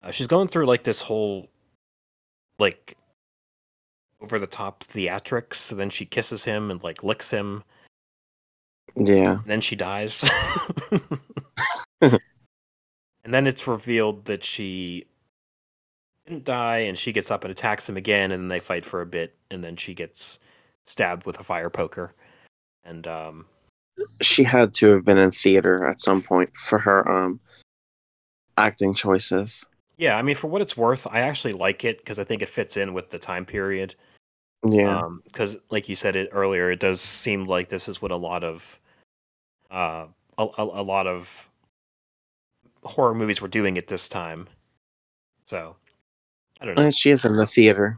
[0.03, 1.47] Uh, she's going through like this whole,
[2.57, 2.97] like,
[4.21, 5.55] over the top theatrics.
[5.55, 7.63] So then she kisses him and like licks him,
[8.95, 10.29] yeah, and then she dies.
[12.01, 12.19] and
[13.25, 15.05] then it's revealed that she
[16.25, 19.01] didn't die, and she gets up and attacks him again, and then they fight for
[19.01, 20.39] a bit, and then she gets
[20.85, 22.13] stabbed with a fire poker.
[22.83, 23.45] And um,
[24.21, 27.39] she had to have been in theater at some point for her um
[28.57, 29.65] acting choices.
[29.97, 32.49] yeah, I mean, for what it's worth, I actually like it because I think it
[32.49, 33.95] fits in with the time period.
[34.63, 38.17] Yeah, because like you said it earlier, it does seem like this is what a
[38.17, 38.79] lot of,
[39.71, 40.05] uh,
[40.37, 41.49] a, a, a lot of
[42.83, 44.47] horror movies were doing at this time.
[45.45, 45.77] So,
[46.59, 46.83] I don't know.
[46.83, 47.97] and she is in the theater.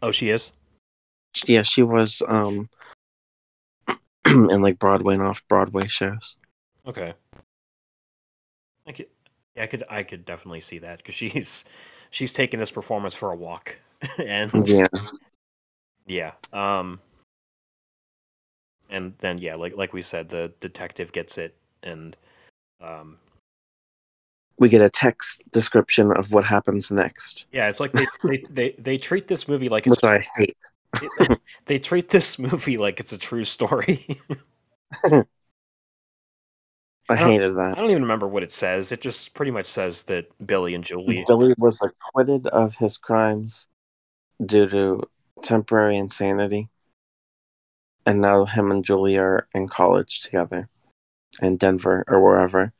[0.00, 0.52] Oh, she is.
[1.46, 2.68] Yeah, she was um
[4.26, 6.36] in like Broadway and off Broadway shows.
[6.86, 7.14] Okay.
[8.86, 9.06] I could,
[9.54, 11.64] yeah, I could, I could definitely see that because she's
[12.12, 13.78] she's taking this performance for a walk,
[14.18, 14.86] and Yeah,
[16.06, 17.00] yeah, um,
[18.88, 22.16] and then yeah, like like we said, the detective gets it, and
[22.80, 23.18] um,
[24.58, 28.70] we get a text description of what happens next, yeah, it's like they they, they,
[28.78, 30.56] they treat this movie like it's which I hate.
[31.66, 34.06] they treat this movie like it's a true story.
[37.08, 38.92] I don't- hated I don't even remember what it says.
[38.92, 41.24] It just pretty much says that Billy and Julie.
[41.26, 43.68] Billy was acquitted of his crimes
[44.44, 45.02] due to
[45.42, 46.70] temporary insanity.
[48.06, 50.68] And now him and Julie are in college together
[51.40, 52.72] in Denver or wherever.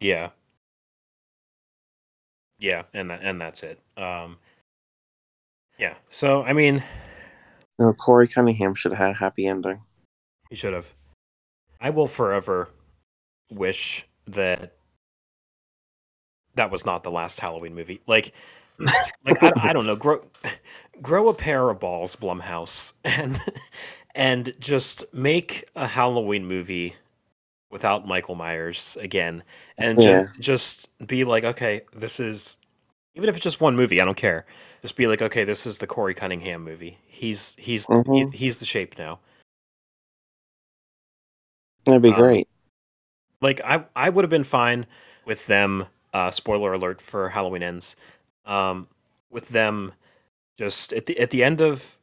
[0.00, 0.30] Yeah.
[2.58, 3.80] Yeah, and that, and that's it.
[3.96, 4.38] Um,
[5.78, 5.94] yeah.
[6.10, 6.82] So I mean,
[7.78, 9.82] You know, Corey Cunningham should have had a happy ending.
[10.50, 10.94] he should have.
[11.80, 12.70] I will forever
[13.50, 14.74] wish that
[16.54, 18.00] that was not the last Halloween movie.
[18.06, 18.32] Like,
[19.24, 19.96] like I, I don't know.
[19.96, 20.22] Grow
[21.00, 23.38] grow a pair of balls, Blumhouse, and
[24.14, 26.96] and just make a Halloween movie
[27.70, 29.42] without Michael Myers again,
[29.76, 32.58] and ju- just be like, okay, this is
[33.14, 34.46] even if it's just one movie, I don't care.
[34.82, 36.98] Just be like, okay, this is the Corey Cunningham movie.
[37.06, 38.16] He's he's Mhm.
[38.16, 39.18] he's, he's the shape now.
[41.84, 42.48] That'd be Um, great.
[43.40, 44.86] Like I I would have been fine
[45.24, 45.86] with them.
[46.12, 47.94] Uh, spoiler alert for Halloween ends.
[48.46, 48.86] Um,
[49.30, 49.92] with them
[50.58, 51.98] just at the at the end of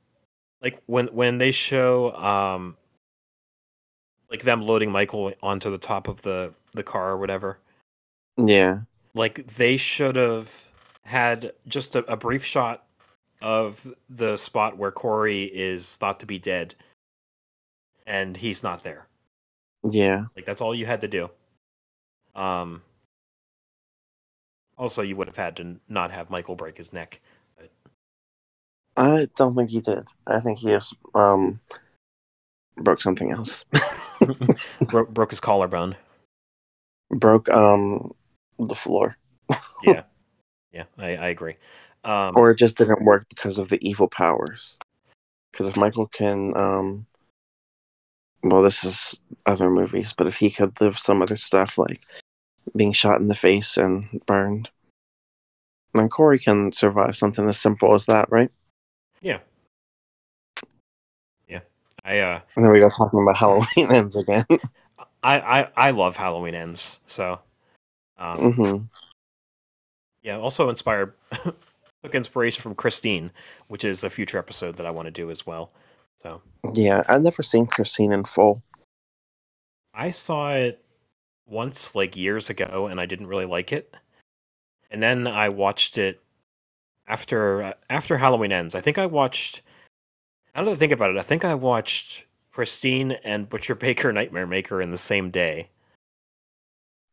[0.61, 2.77] like when when they show um
[4.29, 7.59] like them loading Michael onto the top of the the car or whatever.
[8.37, 8.81] Yeah.
[9.13, 10.71] Like they should have
[11.03, 12.85] had just a, a brief shot
[13.41, 16.73] of the spot where Corey is thought to be dead,
[18.07, 19.07] and he's not there.
[19.89, 20.25] Yeah.
[20.35, 21.29] Like that's all you had to do.
[22.35, 22.81] Um.
[24.77, 27.21] Also, you would have had to not have Michael break his neck.
[28.97, 30.07] I don't think he did.
[30.27, 31.59] I think he just um
[32.77, 33.65] broke something else.
[34.81, 35.95] Bro- broke his collarbone.
[37.09, 38.13] broke um
[38.59, 39.17] the floor.
[39.83, 40.03] Yeah,
[40.73, 41.55] yeah, I, I agree.
[42.03, 44.77] Um, Or it just didn't work because of the evil powers.
[45.51, 47.05] Because if Michael can um
[48.45, 52.01] well this is other movies, but if he could live some other stuff like
[52.75, 54.69] being shot in the face and burned,
[55.93, 58.51] then Corey can survive something as simple as that, right?
[59.21, 59.39] yeah,
[61.47, 61.61] yeah.
[62.03, 64.45] I uh, And then we go talking about Halloween ends again.
[65.23, 66.99] I, I, I love Halloween ends.
[67.07, 67.39] So,
[68.17, 68.77] um, hmm
[70.21, 70.37] yeah.
[70.37, 71.13] Also inspired,
[72.03, 73.31] took inspiration from Christine,
[73.67, 75.71] which is a future episode that I want to do as well.
[76.25, 76.41] So
[76.73, 78.63] Yeah, I've never seen Christine in full.
[79.93, 80.83] I saw it
[81.45, 83.95] once, like years ago, and I didn't really like it.
[84.89, 86.21] And then I watched it
[87.07, 88.73] after uh, after Halloween ends.
[88.73, 89.61] I think I watched.
[90.55, 94.81] I don't think about it, I think I watched Christine and Butcher Baker Nightmare Maker
[94.81, 95.69] in the same day.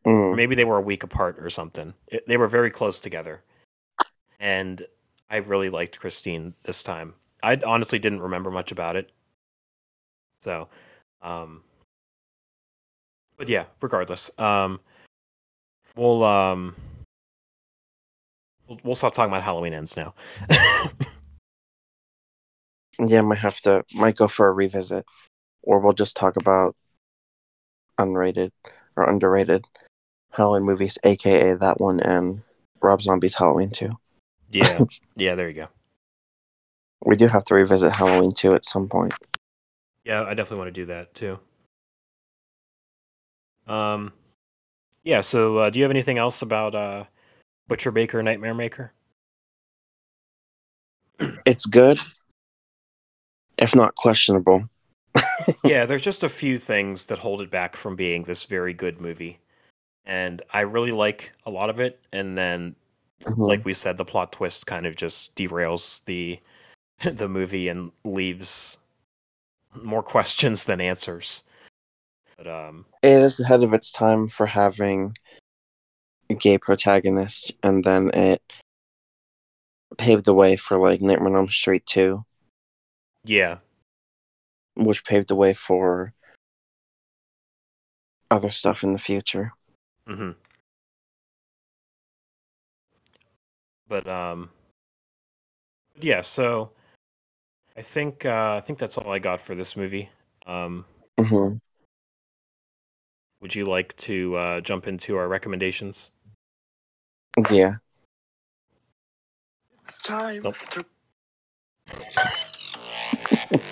[0.06, 0.34] Mm.
[0.34, 1.94] maybe they were a week apart or something.
[2.08, 3.44] It, they were very close together.
[4.40, 4.84] And
[5.30, 7.14] I really liked Christine this time.
[7.42, 9.10] I honestly didn't remember much about it.
[10.40, 10.68] So,
[11.22, 11.62] um,
[13.36, 14.80] but yeah, regardless, um,
[15.96, 16.76] we'll um,
[18.68, 20.14] we'll, we'll stop talking about Halloween ends now.
[22.98, 25.04] Yeah, might have to might go for a revisit,
[25.62, 26.76] or we'll just talk about
[27.98, 28.52] unrated
[28.96, 29.66] or underrated
[30.30, 32.42] Halloween movies, aka that one and
[32.80, 33.98] Rob Zombie's Halloween Two.
[34.50, 34.80] yeah,
[35.16, 35.68] yeah, there you go.
[37.04, 39.14] We do have to revisit Halloween Two at some point.
[40.04, 41.38] Yeah, I definitely want to do that too.
[43.66, 44.12] Um,
[45.04, 45.20] yeah.
[45.20, 47.04] So, uh, do you have anything else about uh,
[47.68, 48.92] Butcher Baker Nightmare Maker?
[51.44, 51.98] It's good,
[53.58, 54.68] if not questionable.
[55.64, 59.00] yeah, there's just a few things that hold it back from being this very good
[59.00, 59.38] movie.
[60.04, 62.00] And I really like a lot of it.
[62.12, 62.76] And then,
[63.22, 63.46] Mhm.
[63.48, 66.40] like we said, the plot twist kind of just derails the
[67.12, 68.78] the movie and leaves
[69.74, 71.44] more questions than answers.
[72.36, 75.16] But um, it is ahead of its time for having
[76.30, 78.42] a gay protagonist, and then it
[79.98, 82.24] paved the way for like Nightmare on Elm Street Two,
[83.24, 83.58] yeah,
[84.74, 86.12] which paved the way for
[88.30, 89.52] other stuff in the future.
[90.06, 90.30] hmm
[93.88, 94.50] But um,
[96.00, 96.22] yeah.
[96.22, 96.70] So
[97.76, 100.10] I think uh, I think that's all I got for this movie.
[100.46, 100.84] Um,
[101.18, 101.54] hmm
[103.40, 106.12] would you like to uh, jump into our recommendations?
[107.50, 107.76] Yeah.
[109.86, 110.58] It's time Nope.
[110.70, 110.84] to.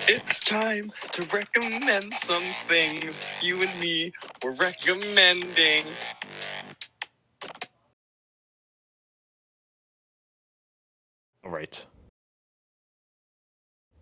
[0.08, 4.12] It's time to recommend some things you and me
[4.42, 5.84] were recommending.
[11.44, 11.86] All right.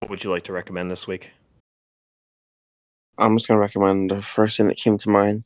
[0.01, 1.33] What would you like to recommend this week?
[3.19, 5.45] I'm just gonna recommend the first thing that came to mind.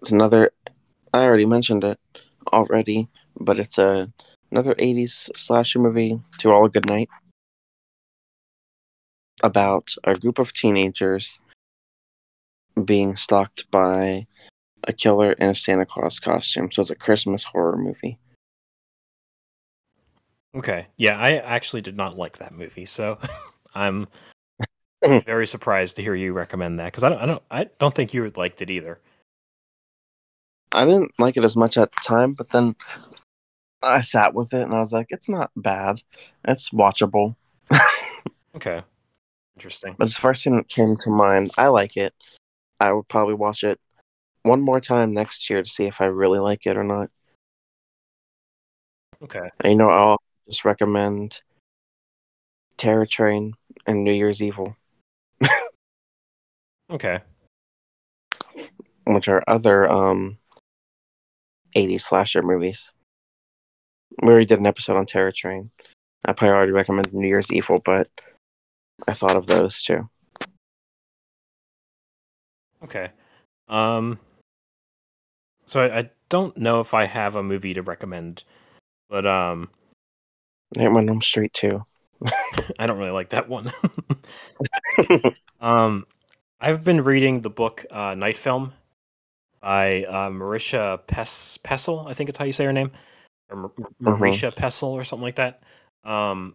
[0.00, 0.52] It's another.
[1.12, 1.98] I already mentioned it
[2.52, 3.08] already,
[3.38, 4.10] but it's a
[4.50, 6.20] another '80s slasher movie.
[6.38, 7.10] To all a good night.
[9.42, 11.40] About a group of teenagers
[12.84, 14.26] being stalked by
[14.84, 16.70] a killer in a Santa Claus costume.
[16.70, 18.18] So it's a Christmas horror movie.
[20.54, 20.88] Okay.
[20.96, 23.18] Yeah, I actually did not like that movie, so
[23.74, 24.06] I'm
[25.04, 28.14] very surprised to hear you recommend that because I don't, I don't, I don't think
[28.14, 28.98] you liked it either.
[30.72, 32.76] I didn't like it as much at the time, but then
[33.82, 36.02] I sat with it and I was like, it's not bad.
[36.44, 37.36] It's watchable.
[38.54, 38.82] Okay.
[39.56, 39.94] Interesting.
[39.98, 41.52] But the first thing that came to mind.
[41.56, 42.14] I like it.
[42.78, 43.78] I would probably watch it
[44.42, 47.10] one more time next year to see if I really like it or not.
[49.22, 49.48] Okay.
[49.60, 51.42] And, you know, I'll just recommend
[52.76, 53.54] Terror Train,
[53.86, 54.76] and New Year's Evil,
[56.90, 57.20] Okay.
[59.06, 60.38] which are other um
[61.76, 62.92] 80s slasher movies.
[64.22, 65.70] We already did an episode on Terror Train.
[66.24, 68.08] I probably already recommended New Year's Evil, but
[69.06, 70.08] I thought of those Two.
[72.82, 73.10] Okay.
[73.68, 74.18] Um.
[75.66, 78.42] So I, I don't know if I have a movie to recommend,
[79.08, 79.68] but um,
[80.76, 81.84] Nightmare on Elm Street too.
[82.78, 83.72] I don't really like that one.
[85.60, 86.06] um,
[86.60, 88.72] I've been reading the book uh, Night Film
[89.60, 92.08] by uh, Marisha Pes- Pessl.
[92.08, 92.92] I think it's how you say her name,
[93.50, 95.62] or Mar- Marisha Pessl or something like that.
[96.04, 96.54] Um,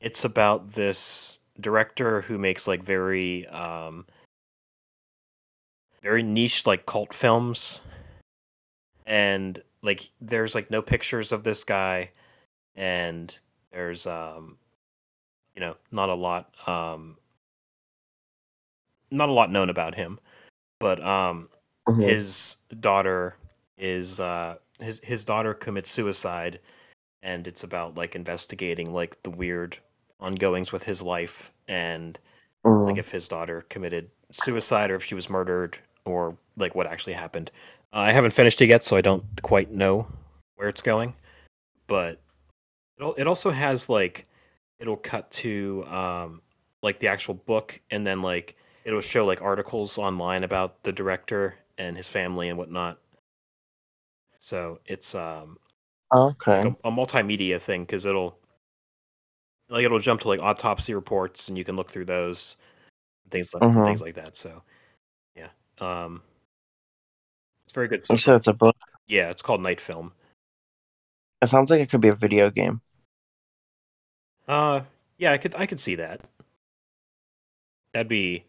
[0.00, 4.06] it's about this director who makes like very um,
[6.02, 7.80] very niche like cult films,
[9.06, 12.10] and like there's like no pictures of this guy,
[12.74, 13.36] and
[13.72, 14.56] there's um,
[15.56, 17.16] you know not a lot um,
[19.10, 20.20] not a lot known about him,
[20.78, 21.48] but um,
[21.88, 22.02] Mhm.
[22.06, 23.36] his daughter
[23.78, 26.58] is uh his his daughter commits suicide
[27.22, 29.78] and it's about like investigating like the weird
[30.18, 32.18] ongoings with his life and
[32.64, 32.86] Mhm.
[32.86, 37.12] like if his daughter committed suicide or if she was murdered or like what actually
[37.12, 37.50] happened.
[37.92, 40.06] Uh, I haven't finished it yet, so I don't quite know
[40.56, 41.14] where it's going.
[41.86, 42.20] But
[42.98, 44.25] it it also has like
[44.78, 46.42] it'll cut to um
[46.82, 51.56] like the actual book and then like it'll show like articles online about the director
[51.78, 52.98] and his family and whatnot.
[54.38, 55.58] So it's um
[56.12, 56.62] okay.
[56.64, 58.38] like a, a multimedia thing because it'll
[59.68, 62.56] like it'll jump to like autopsy reports and you can look through those
[63.30, 63.84] things like Mhm.
[63.84, 64.62] things like that so
[65.36, 65.48] yeah
[65.80, 66.22] um
[67.64, 68.76] it's very good You said it's a book.
[69.08, 70.12] yeah it's called night film
[71.40, 72.82] It sounds like it could be a video game.
[74.48, 74.80] Uh
[75.18, 76.20] yeah i could i could see that
[77.92, 78.44] that'd be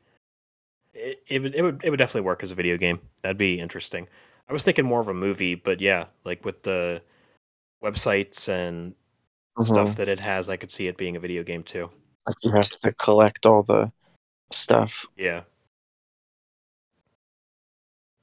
[0.93, 3.59] it, it would it would it would definitely work as a video game that'd be
[3.59, 4.07] interesting
[4.49, 7.01] i was thinking more of a movie but yeah like with the
[7.83, 8.93] websites and
[9.57, 9.65] Mhm.
[9.65, 11.89] stuff that it has i could see it being a video game too
[12.27, 13.91] Like you have to collect all the
[14.51, 15.05] stuff.
[15.15, 15.41] Yeah.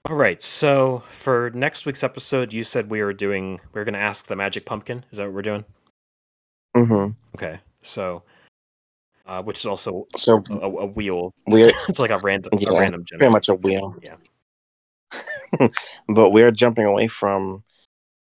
[0.08, 0.40] All right.
[0.42, 4.26] So for next week's episode, you said we were doing we are going to ask
[4.26, 5.04] the magic pumpkin.
[5.10, 5.64] Is that what we're doing?
[6.76, 7.60] Hmm Okay.
[7.82, 8.22] So,
[9.26, 11.32] uh, which is also So a, a wheel.
[11.46, 13.30] we're it's like a random Yeah, a random pretty generator.
[13.32, 13.96] much a wheel.
[14.02, 14.16] Yeah.
[16.08, 17.62] but we're jumping away from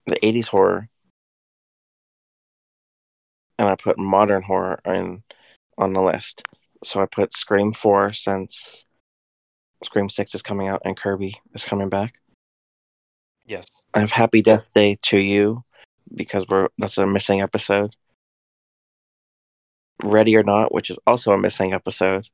[0.05, 0.89] the 80s horror.
[3.57, 5.23] And I put modern horror in
[5.77, 6.43] on the list.
[6.83, 8.85] So I put Scream 4 since
[9.83, 12.19] Scream 6 is coming out and Kirby is coming back.
[13.45, 13.65] Yes.
[13.93, 15.63] I have Happy Death Day 2U
[16.13, 17.95] because we're that's a missing episode.
[20.03, 22.29] Ready or Not, which is also a missing episode.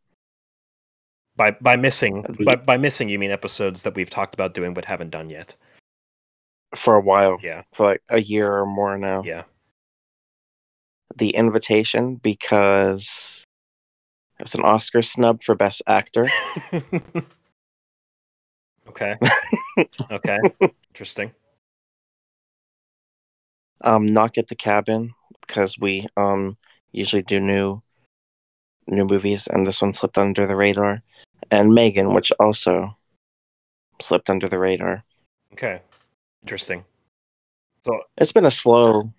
[1.35, 4.85] By by missing by by missing you mean episodes that we've talked about doing but
[4.85, 5.55] haven't done yet.
[6.75, 7.37] For a while.
[7.41, 7.63] Yeah.
[7.73, 9.23] For like a year or more now.
[9.23, 9.43] Yeah.
[11.15, 13.45] The Invitation because
[14.39, 16.27] it's an Oscar snub for Best Actor.
[18.87, 19.15] okay.
[20.11, 20.37] Okay.
[20.89, 21.33] Interesting.
[23.83, 25.13] Um, Knock at the Cabin
[25.47, 26.57] because we um
[26.91, 27.81] usually do new
[28.87, 31.01] new movies and this one slipped under the radar.
[31.49, 32.97] And Megan, which also
[34.01, 35.03] slipped under the radar.
[35.53, 35.81] Okay.
[36.43, 36.85] Interesting.
[37.85, 39.11] So It's been a slow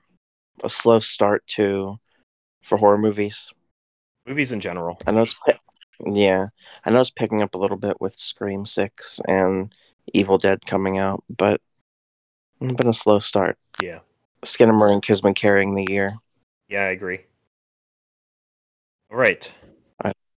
[0.63, 1.99] a slow start to
[2.63, 3.51] for horror movies.
[4.27, 4.99] movies in general.
[5.07, 5.35] I know it's
[6.05, 6.49] yeah,
[6.85, 9.73] I know it's picking up a little bit with Scream Six and
[10.13, 11.61] Evil Dead coming out, but
[12.61, 13.57] it's been a slow start.
[13.81, 14.01] Yeah.
[14.45, 16.15] Skinamarink has been carrying the year.
[16.69, 17.21] Yeah, I agree.
[19.13, 19.53] All right.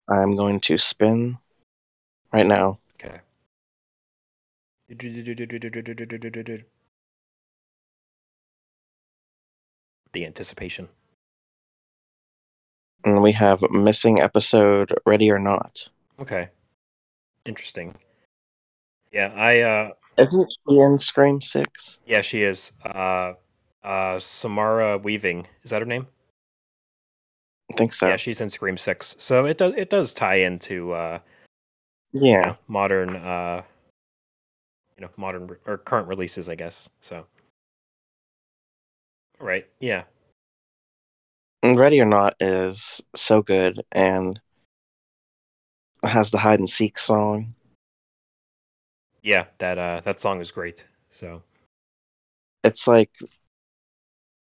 [0.09, 1.39] I'm going to spin
[2.33, 2.79] right now.
[3.01, 3.21] Okay.
[10.13, 10.89] The anticipation.
[13.05, 15.89] And we have missing episode Ready or Not.
[16.21, 16.51] Okay.
[17.47, 17.95] Interesting.
[19.13, 22.01] Yeah, I uh Isn't she in Scream Six?
[22.05, 22.73] yeah, she is.
[22.85, 23.35] Uh
[23.85, 25.47] uh Samara Weaving.
[25.63, 26.09] Is that her name?
[27.71, 28.09] I think so.
[28.09, 29.17] Yeah, she's in Scream 6.
[29.19, 31.19] So it does it does tie into uh
[32.13, 32.43] you Yeah.
[32.43, 33.63] know, modern uh
[34.97, 36.89] you know, modern re- or current releases, I guess.
[37.01, 37.27] So
[39.41, 39.69] Right.
[39.81, 40.05] Yeah.
[41.63, 44.41] Ready or Not is so good and
[46.03, 47.55] has the hide and seek song.
[49.23, 50.87] Yeah, that uh that song is great.
[51.09, 51.43] So
[52.63, 53.11] It's like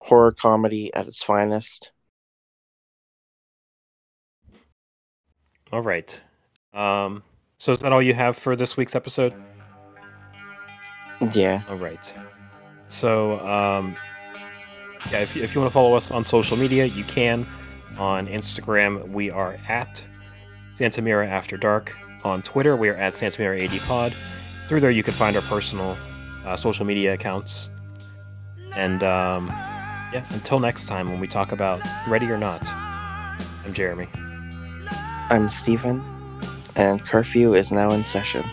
[0.03, 1.91] horror comedy at its finest.
[5.73, 6.21] All right.
[6.73, 7.23] Um,
[7.59, 9.35] so is that all you have for this week's episode?
[11.33, 11.63] Yeah.
[11.69, 12.17] All right.
[12.89, 13.97] So, um,
[15.11, 17.47] yeah, if, if you want to follow us on social media, you can.
[17.99, 20.05] On Instagram, we are at
[20.77, 21.97] Santamira After Dark.
[22.25, 24.15] On Twitter, we are at Santamira AD Pod.
[24.69, 25.97] Through there, you can find our personal
[26.45, 27.71] uh, social media accounts.
[28.77, 29.49] And um,
[30.13, 34.09] yeah, until next time when we talk about Ready or Not, I'm Jeremy.
[35.31, 36.03] I'm Stephen,
[36.75, 38.49] and curfew is now in session.